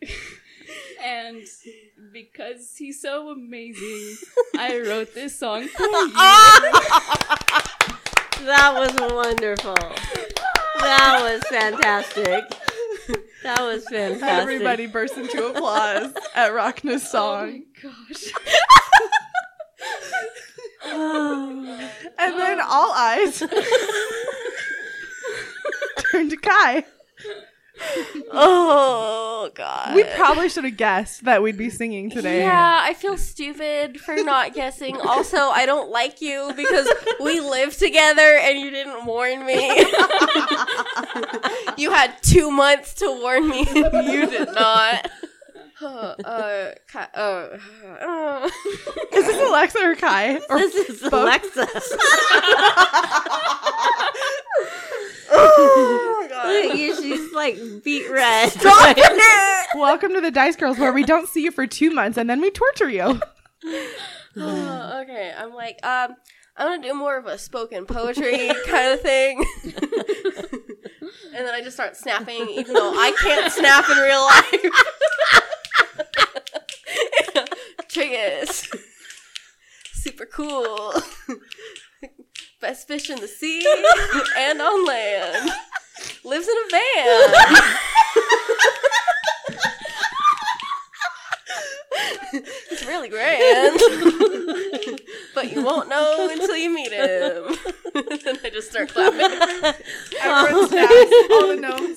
and 1.04 1.42
because 2.14 2.74
he's 2.78 2.98
so 3.02 3.28
amazing, 3.28 4.16
I 4.58 4.80
wrote 4.80 5.12
this 5.12 5.38
song 5.38 5.68
for 5.68 5.82
you. 5.86 6.12
That 8.46 8.72
was 8.74 9.12
wonderful. 9.12 9.74
That 10.80 11.20
was 11.30 11.42
fantastic. 11.50 12.44
That 13.42 13.60
was 13.60 13.84
fantastic. 13.86 14.22
Everybody 14.26 14.86
burst 14.86 15.18
into 15.18 15.48
applause 15.48 16.14
at 16.34 16.52
Rachna's 16.52 17.04
Oh 17.08 17.10
song. 17.10 17.64
my 17.82 17.90
gosh. 17.90 18.32
Oh. 20.86 21.90
And 22.18 22.38
then 22.38 22.60
all 22.60 22.92
eyes 22.92 23.38
turned 26.10 26.30
to 26.30 26.36
Kai. 26.36 26.84
Oh 28.32 29.50
god. 29.54 29.94
We 29.94 30.02
probably 30.16 30.48
should 30.48 30.64
have 30.64 30.76
guessed 30.76 31.24
that 31.24 31.42
we'd 31.42 31.56
be 31.56 31.70
singing 31.70 32.10
today. 32.10 32.40
Yeah, 32.40 32.80
I 32.82 32.94
feel 32.94 33.16
stupid 33.16 34.00
for 34.00 34.16
not 34.16 34.52
guessing. 34.60 35.00
Also, 35.00 35.36
I 35.36 35.64
don't 35.64 35.90
like 35.90 36.20
you 36.20 36.52
because 36.56 36.88
we 37.20 37.40
live 37.40 37.76
together 37.76 38.38
and 38.42 38.58
you 38.58 38.70
didn't 38.70 39.06
warn 39.06 39.46
me. 39.46 39.54
you 41.76 41.92
had 41.92 42.14
two 42.22 42.50
months 42.50 42.94
to 42.94 43.06
warn 43.20 43.48
me. 43.48 43.60
you 43.60 44.26
did 44.26 44.48
not. 44.54 45.08
Uh, 45.80 46.14
uh, 46.24 46.72
Ki- 46.90 46.98
uh, 47.14 47.58
uh. 48.00 48.50
Is 49.12 49.26
this 49.26 49.48
Alexa 49.48 49.78
or 49.78 49.94
Kai? 49.94 50.40
Or 50.48 50.58
This 50.58 50.74
is 50.74 51.00
both? 51.02 51.12
Alexa. 51.12 51.68
oh 55.30 56.18
my 56.20 56.28
god. 56.28 56.46
Look 56.48 56.72
at 56.72 56.78
you, 56.78 56.96
she's 57.00 57.32
like 57.32 57.58
beat 57.84 58.10
red. 58.10 58.52
Welcome 59.76 60.14
to 60.14 60.20
the 60.20 60.30
Dice 60.32 60.56
Girls, 60.56 60.78
where 60.78 60.92
we 60.92 61.04
don't 61.04 61.28
see 61.28 61.44
you 61.44 61.50
for 61.52 61.66
two 61.66 61.90
months 61.90 62.18
and 62.18 62.28
then 62.28 62.40
we 62.40 62.50
torture 62.50 62.88
you. 62.90 63.20
Oh, 64.40 65.00
okay, 65.02 65.32
I'm 65.36 65.52
like, 65.52 65.84
um, 65.84 66.14
I'm 66.56 66.68
gonna 66.68 66.82
do 66.86 66.94
more 66.94 67.16
of 67.16 67.26
a 67.26 67.38
spoken 67.38 67.86
poetry 67.86 68.50
kind 68.68 68.92
of 68.92 69.00
thing. 69.00 69.44
and 69.64 69.72
then 71.32 71.52
I 71.52 71.60
just 71.60 71.74
start 71.74 71.96
snapping, 71.96 72.48
even 72.50 72.72
though 72.74 72.92
I 72.94 73.12
can't 73.20 73.52
snap 73.52 73.88
in 73.90 73.96
real 73.98 74.22
life. 74.22 74.84
Triggus. 77.98 78.72
Super 79.92 80.26
cool. 80.26 80.94
Best 82.60 82.86
fish 82.86 83.10
in 83.10 83.20
the 83.20 83.26
sea 83.26 83.66
and 84.38 84.60
on 84.60 84.86
land. 84.86 85.50
Lives 86.24 86.46
in 86.46 86.54
a 86.56 86.70
van. 86.70 87.68
It's 92.70 92.86
really 92.86 93.08
grand. 93.08 93.80
but 95.34 95.50
you 95.52 95.64
won't 95.64 95.88
know 95.88 96.28
until 96.30 96.56
you 96.56 96.72
meet 96.72 96.92
him. 96.92 97.56
and 97.94 98.38
I 98.44 98.50
just 98.52 98.70
start 98.70 98.90
clapping. 98.90 99.74
Everyone 100.20 100.68
snaps. 100.68 101.12
All 101.32 101.48
the 101.48 101.56
gnomes. 101.60 101.96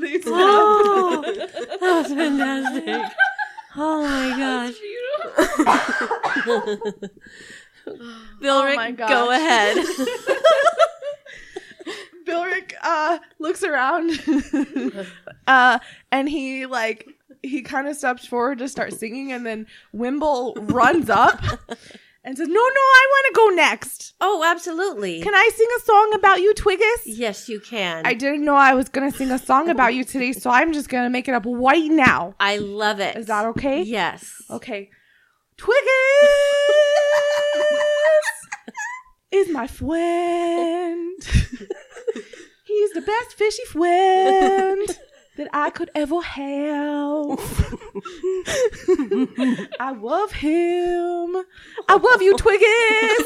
They 0.00 0.20
snap. 0.20 0.32
Oh, 0.32 1.22
that 1.26 1.80
was 1.82 2.06
fantastic. 2.06 3.12
Oh 3.76 4.02
my 4.02 4.30
gosh. 4.38 4.74
Bill 8.40 8.58
Oh 8.60 8.64
Rick, 8.64 8.76
my 8.76 8.90
gosh. 8.92 9.10
go 9.10 9.30
ahead. 9.30 9.76
Bilric 12.26 12.72
uh, 12.82 13.18
looks 13.38 13.62
around 13.62 14.10
uh, 15.46 15.78
and 16.10 16.28
he 16.28 16.64
like 16.64 17.06
he 17.42 17.60
kind 17.60 17.86
of 17.86 17.96
steps 17.96 18.26
forward 18.26 18.58
to 18.58 18.68
start 18.68 18.94
singing 18.94 19.30
and 19.32 19.44
then 19.44 19.66
Wimble 19.92 20.54
runs 20.56 21.10
up 21.10 21.38
and 22.24 22.36
says, 22.38 22.48
No, 22.48 22.54
no, 22.54 22.60
I 22.60 23.06
want 23.10 23.26
to 23.26 23.32
go 23.36 23.48
next. 23.54 24.14
Oh, 24.20 24.42
absolutely. 24.44 25.20
Can 25.20 25.34
I 25.34 25.50
sing 25.54 25.68
a 25.76 25.80
song 25.82 26.12
about 26.14 26.40
you, 26.40 26.54
Twiggus? 26.54 27.02
yes, 27.04 27.48
you 27.48 27.60
can. 27.60 28.06
I 28.06 28.14
didn't 28.14 28.44
know 28.44 28.54
I 28.56 28.74
was 28.74 28.88
gonna 28.88 29.10
sing 29.10 29.30
a 29.30 29.38
song 29.38 29.68
about 29.68 29.94
you 29.94 30.04
today, 30.04 30.32
so 30.32 30.50
I'm 30.50 30.72
just 30.72 30.88
gonna 30.88 31.10
make 31.10 31.28
it 31.28 31.34
up 31.34 31.44
right 31.46 31.90
now. 31.90 32.34
I 32.40 32.56
love 32.56 33.00
it. 33.00 33.16
Is 33.16 33.26
that 33.26 33.44
okay? 33.46 33.82
Yes. 33.82 34.34
Okay. 34.50 34.90
Twiggus 35.58 35.70
is 39.30 39.48
my 39.50 39.66
friend. 39.66 41.22
He's 42.64 42.90
the 42.92 43.02
best 43.02 43.34
fishy 43.36 43.64
friend 43.66 44.98
that 45.36 45.48
I 45.52 45.70
could 45.70 45.90
ever 45.94 46.20
have. 46.20 47.38
I 49.80 49.92
love 49.92 50.32
him. 50.32 51.36
I 51.88 51.96
love 51.96 52.22
you, 52.22 52.34
Twiggus. 52.36 53.24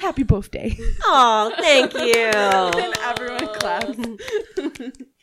Happy 0.00 0.24
birthday. 0.24 0.76
Oh, 1.04 1.52
thank 1.58 1.94
you. 1.94 2.30
And 2.30 2.94
everyone 2.98 3.54
claps. 3.54 3.96
and, 3.96 4.20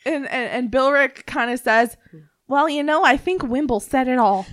and 0.04 0.26
and 0.26 0.70
Bilrick 0.70 1.26
kind 1.26 1.50
of 1.50 1.60
says, 1.60 1.96
"Well, 2.48 2.68
you 2.68 2.82
know, 2.82 3.04
I 3.04 3.16
think 3.16 3.42
Wimble 3.42 3.80
said 3.80 4.08
it 4.08 4.18
all. 4.18 4.46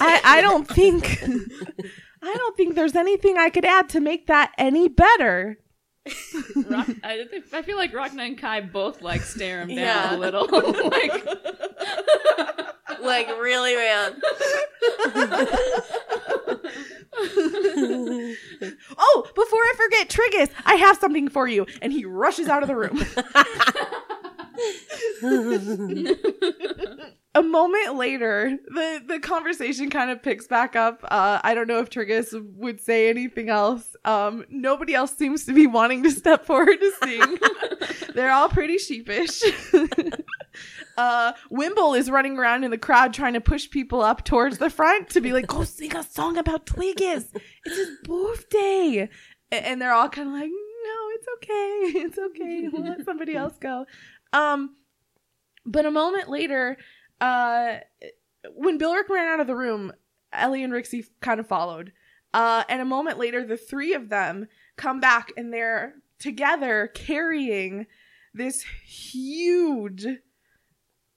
I 0.00 0.20
I 0.24 0.40
don't 0.40 0.66
think 0.66 1.22
I 2.22 2.34
don't 2.34 2.56
think 2.56 2.74
there's 2.76 2.96
anything 2.96 3.36
I 3.36 3.50
could 3.50 3.64
add 3.64 3.88
to 3.90 4.00
make 4.00 4.26
that 4.28 4.52
any 4.56 4.88
better." 4.88 5.58
Rock, 6.68 6.88
I, 7.04 7.26
I 7.52 7.62
feel 7.62 7.76
like 7.76 7.92
Rachna 7.92 8.26
and 8.26 8.38
Kai 8.38 8.60
both 8.62 9.02
like 9.02 9.20
stare 9.22 9.60
him 9.62 9.68
down 9.68 9.78
Yeah. 9.78 10.14
a 10.14 10.16
little. 10.16 10.46
like, 10.90 11.26
Like, 13.00 13.28
really, 13.40 13.74
man. 13.76 14.20
Oh, 19.00 19.24
before 19.34 19.58
I 19.60 19.72
forget, 19.76 20.08
Triggus, 20.08 20.50
I 20.64 20.74
have 20.76 20.96
something 20.98 21.28
for 21.28 21.46
you. 21.48 21.66
And 21.82 21.92
he 21.92 22.04
rushes 22.04 22.48
out 22.48 22.62
of 22.62 22.68
the 22.68 22.76
room. 22.76 23.04
A 27.38 27.42
moment 27.42 27.94
later, 27.94 28.58
the, 28.66 29.00
the 29.06 29.20
conversation 29.20 29.90
kind 29.90 30.10
of 30.10 30.20
picks 30.20 30.48
back 30.48 30.74
up. 30.74 31.04
Uh, 31.04 31.38
I 31.44 31.54
don't 31.54 31.68
know 31.68 31.78
if 31.78 31.88
Triggus 31.88 32.34
would 32.56 32.80
say 32.80 33.08
anything 33.08 33.48
else. 33.48 33.94
Um, 34.04 34.44
nobody 34.50 34.92
else 34.92 35.16
seems 35.16 35.44
to 35.44 35.52
be 35.52 35.68
wanting 35.68 36.02
to 36.02 36.10
step 36.10 36.44
forward 36.44 36.80
to 36.80 36.92
sing. 37.00 37.38
They're 38.14 38.32
all 38.32 38.48
pretty 38.48 38.76
sheepish. 38.76 39.44
uh, 40.96 41.32
Wimble 41.48 41.94
is 41.94 42.10
running 42.10 42.36
around 42.36 42.64
in 42.64 42.72
the 42.72 42.76
crowd 42.78 43.14
trying 43.14 43.34
to 43.34 43.40
push 43.40 43.70
people 43.70 44.02
up 44.02 44.24
towards 44.24 44.58
the 44.58 44.68
front 44.68 45.08
to 45.10 45.20
be 45.20 45.32
like, 45.32 45.46
go 45.46 45.62
sing 45.62 45.94
a 45.94 46.02
song 46.02 46.38
about 46.38 46.66
Twiggus. 46.66 47.28
It's 47.64 47.76
his 47.76 47.98
birthday. 48.02 49.08
And 49.52 49.80
they're 49.80 49.94
all 49.94 50.08
kind 50.08 50.26
of 50.26 50.34
like, 50.34 50.50
no, 50.50 51.08
it's 51.14 51.26
okay. 51.36 52.00
It's 52.00 52.18
okay. 52.18 52.68
We'll 52.72 52.82
let 52.82 53.04
somebody 53.04 53.36
else 53.36 53.54
go. 53.60 53.86
Um, 54.32 54.74
but 55.64 55.86
a 55.86 55.92
moment 55.92 56.28
later, 56.28 56.78
uh, 57.20 57.78
when 58.54 58.78
Bilrick 58.78 59.08
ran 59.08 59.28
out 59.28 59.40
of 59.40 59.46
the 59.46 59.56
room, 59.56 59.92
Ellie 60.32 60.62
and 60.62 60.72
Rixie 60.72 61.06
kind 61.20 61.40
of 61.40 61.46
followed. 61.46 61.92
Uh, 62.32 62.64
and 62.68 62.82
a 62.82 62.86
moment 62.86 63.18
later, 63.18 63.44
the 63.44 63.56
three 63.56 63.94
of 63.94 64.08
them 64.08 64.48
come 64.76 65.00
back 65.00 65.32
and 65.36 65.52
they're 65.52 65.94
together 66.18 66.90
carrying 66.94 67.86
this 68.34 68.64
huge 68.84 70.06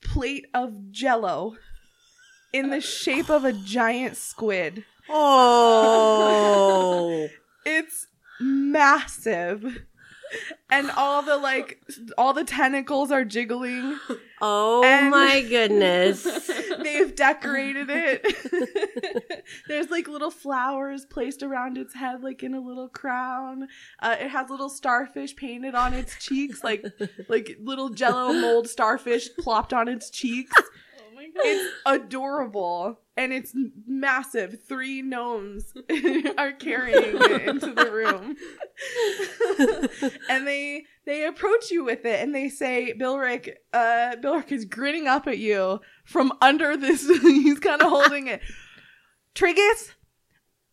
plate 0.04 0.45
of 0.54 0.91
jello 0.91 1.56
in 2.54 2.70
the 2.70 2.82
shape 2.82 3.30
of 3.30 3.45
a 3.45 3.54
giant 3.54 4.18
squid. 4.18 4.84
Oh. 5.10 6.18
It's 7.64 8.08
massive. 8.39 9.84
And 10.70 10.90
all 10.92 11.22
the 11.22 11.38
like 11.38 11.82
all 12.18 12.34
the 12.34 12.44
tentacles 12.44 13.12
are 13.12 13.26
jiggling. 13.26 13.98
Oh 14.42 14.84
And- 14.84 15.12
my 15.12 15.42
goodness. 15.42 16.24
They've 16.84 17.14
decorated 17.16 17.88
it. 17.90 19.44
There's 19.68 19.90
like 19.90 20.08
little 20.08 20.32
flowers 20.32 21.06
placed 21.06 21.44
around 21.44 21.78
its 21.78 21.94
head, 21.94 22.24
like 22.24 22.42
in 22.44 22.54
a 22.54 22.60
little 22.60 22.88
crown. 22.90 23.68
Uh, 24.02 24.16
it 24.20 24.30
has 24.30 24.50
little 24.50 24.70
starfish 24.70 25.36
painted 25.36 25.76
on 25.76 25.94
its 25.94 26.16
cheeks, 26.24 26.64
like 26.64 26.86
like 27.28 27.58
little 27.62 27.90
Jello 27.90 28.34
mold 28.34 28.68
starfish 28.68 29.30
plopped 29.38 29.74
on 29.74 29.88
its 29.88 30.10
cheeks. 30.10 30.54
It's 31.36 31.74
adorable 31.86 33.00
and 33.18 33.34
it's 33.34 33.54
massive. 33.88 34.64
Three 34.64 35.02
gnomes 35.02 35.74
are 36.38 36.52
carrying 36.54 37.18
it 37.22 37.48
into 37.48 37.74
the 37.74 37.92
room. 37.92 38.36
and 40.30 40.48
they 40.48 40.86
they 41.06 41.26
approach 41.26 41.72
you 41.72 41.84
with 41.84 42.06
it 42.06 42.20
and 42.22 42.34
they 42.34 42.50
say, 42.50 42.94
Bilric, 42.98 43.54
uh 43.74 44.16
is 44.50 44.66
grinning 44.66 45.08
up 45.08 45.28
at 45.28 45.38
you 45.38 45.80
from 46.06 46.34
under 46.42 46.78
this 46.78 47.08
he's 47.22 47.60
kind 47.60 47.82
of 47.82 47.90
holding 47.90 48.28
it. 48.28 48.42
Triggus, 49.36 49.92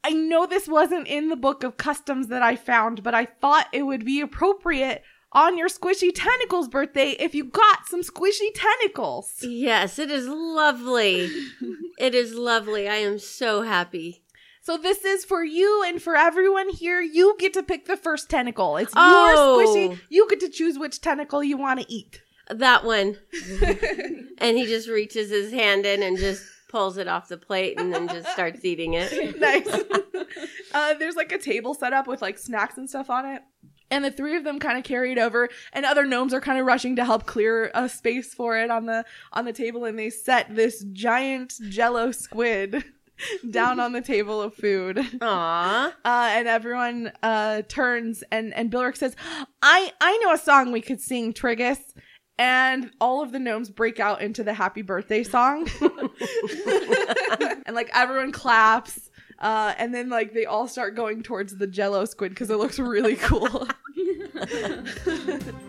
I 0.02 0.10
know 0.10 0.46
this 0.46 0.68
wasn't 0.68 1.06
in 1.06 1.28
the 1.28 1.36
book 1.36 1.62
of 1.64 1.76
customs 1.76 2.28
that 2.28 2.42
I 2.42 2.56
found, 2.56 3.02
but 3.02 3.14
I 3.14 3.24
thought 3.24 3.68
it 3.72 3.82
would 3.82 4.04
be 4.04 4.20
appropriate 4.20 5.02
on 5.32 5.58
your 5.58 5.68
squishy 5.68 6.10
tentacles 6.14 6.68
birthday 6.68 7.10
if 7.18 7.34
you 7.34 7.44
got 7.44 7.86
some 7.86 8.02
squishy 8.02 8.48
tentacles. 8.54 9.34
yes, 9.42 9.98
it 9.98 10.10
is 10.10 10.26
lovely. 10.28 11.30
It 11.98 12.14
is 12.14 12.32
lovely. 12.34 12.88
I 12.88 12.94
am 12.98 13.18
so 13.18 13.62
happy. 13.62 14.22
So 14.62 14.76
this 14.78 15.04
is 15.04 15.24
for 15.24 15.42
you 15.42 15.82
and 15.84 16.00
for 16.00 16.14
everyone 16.14 16.68
here. 16.68 17.00
You 17.00 17.34
get 17.40 17.52
to 17.54 17.62
pick 17.64 17.86
the 17.86 17.96
first 17.96 18.30
tentacle. 18.30 18.76
It's 18.76 18.92
Oh. 18.94 19.58
your 19.58 19.66
squishy. 19.66 20.00
You 20.08 20.28
get 20.30 20.38
to 20.38 20.48
choose 20.48 20.78
which 20.78 21.00
tentacle 21.00 21.42
you 21.42 21.56
want 21.56 21.80
to 21.80 21.92
eat. 21.92 22.22
That 22.48 22.84
one. 22.84 23.16
and 24.38 24.56
he 24.56 24.66
just 24.66 24.88
reaches 24.88 25.28
his 25.30 25.50
hand 25.52 25.86
in 25.86 26.04
and 26.04 26.16
just 26.16 26.44
pulls 26.68 26.98
it 26.98 27.08
off 27.08 27.26
the 27.28 27.36
plate 27.36 27.80
and 27.80 27.92
then 27.92 28.06
just 28.06 28.28
starts 28.28 28.64
eating 28.64 28.94
it. 28.94 29.40
nice. 29.40 29.66
uh, 30.72 30.94
there's 30.94 31.16
like 31.16 31.32
a 31.32 31.38
table 31.38 31.74
set 31.74 31.92
up 31.92 32.06
with 32.06 32.22
like 32.22 32.38
snacks 32.38 32.78
and 32.78 32.88
stuff 32.88 33.10
on 33.10 33.26
it. 33.26 33.42
And 33.90 34.04
the 34.04 34.10
three 34.10 34.36
of 34.36 34.44
them 34.44 34.58
kind 34.58 34.76
of 34.76 34.84
carry 34.84 35.12
it 35.12 35.18
over, 35.18 35.48
and 35.72 35.86
other 35.86 36.04
gnomes 36.04 36.34
are 36.34 36.40
kind 36.40 36.58
of 36.58 36.66
rushing 36.66 36.96
to 36.96 37.04
help 37.04 37.24
clear 37.26 37.70
a 37.74 37.88
space 37.88 38.34
for 38.34 38.58
it 38.58 38.70
on 38.70 38.86
the 38.86 39.04
on 39.32 39.44
the 39.46 39.52
table. 39.52 39.84
And 39.84 39.98
they 39.98 40.10
set 40.10 40.54
this 40.54 40.84
giant 40.92 41.54
Jello 41.70 42.12
squid 42.12 42.84
down 43.50 43.80
on 43.80 43.92
the 43.92 44.00
table 44.02 44.42
of 44.42 44.54
food. 44.54 44.98
Aw. 45.22 45.86
uh, 45.88 46.28
and 46.32 46.46
everyone 46.48 47.12
uh, 47.22 47.62
turns 47.68 48.22
and 48.30 48.52
and 48.54 48.70
Bilric 48.70 48.96
says, 48.96 49.16
"I 49.62 49.92
I 50.00 50.18
know 50.18 50.32
a 50.32 50.38
song 50.38 50.70
we 50.70 50.80
could 50.80 51.00
sing, 51.00 51.32
Triggus." 51.32 51.78
And 52.40 52.92
all 53.00 53.20
of 53.20 53.32
the 53.32 53.40
gnomes 53.40 53.68
break 53.68 53.98
out 53.98 54.20
into 54.22 54.44
the 54.44 54.54
happy 54.54 54.82
birthday 54.82 55.24
song, 55.24 55.66
and 57.66 57.74
like 57.74 57.90
everyone 57.92 58.30
claps. 58.32 59.07
Uh, 59.38 59.74
and 59.78 59.94
then 59.94 60.08
like 60.08 60.34
they 60.34 60.44
all 60.44 60.66
start 60.66 60.96
going 60.96 61.22
towards 61.22 61.56
the 61.56 61.66
Jello 61.66 62.04
squid 62.04 62.30
because 62.30 62.50
it 62.50 62.56
looks 62.56 62.78
really 62.78 63.16
cool. 63.16 63.68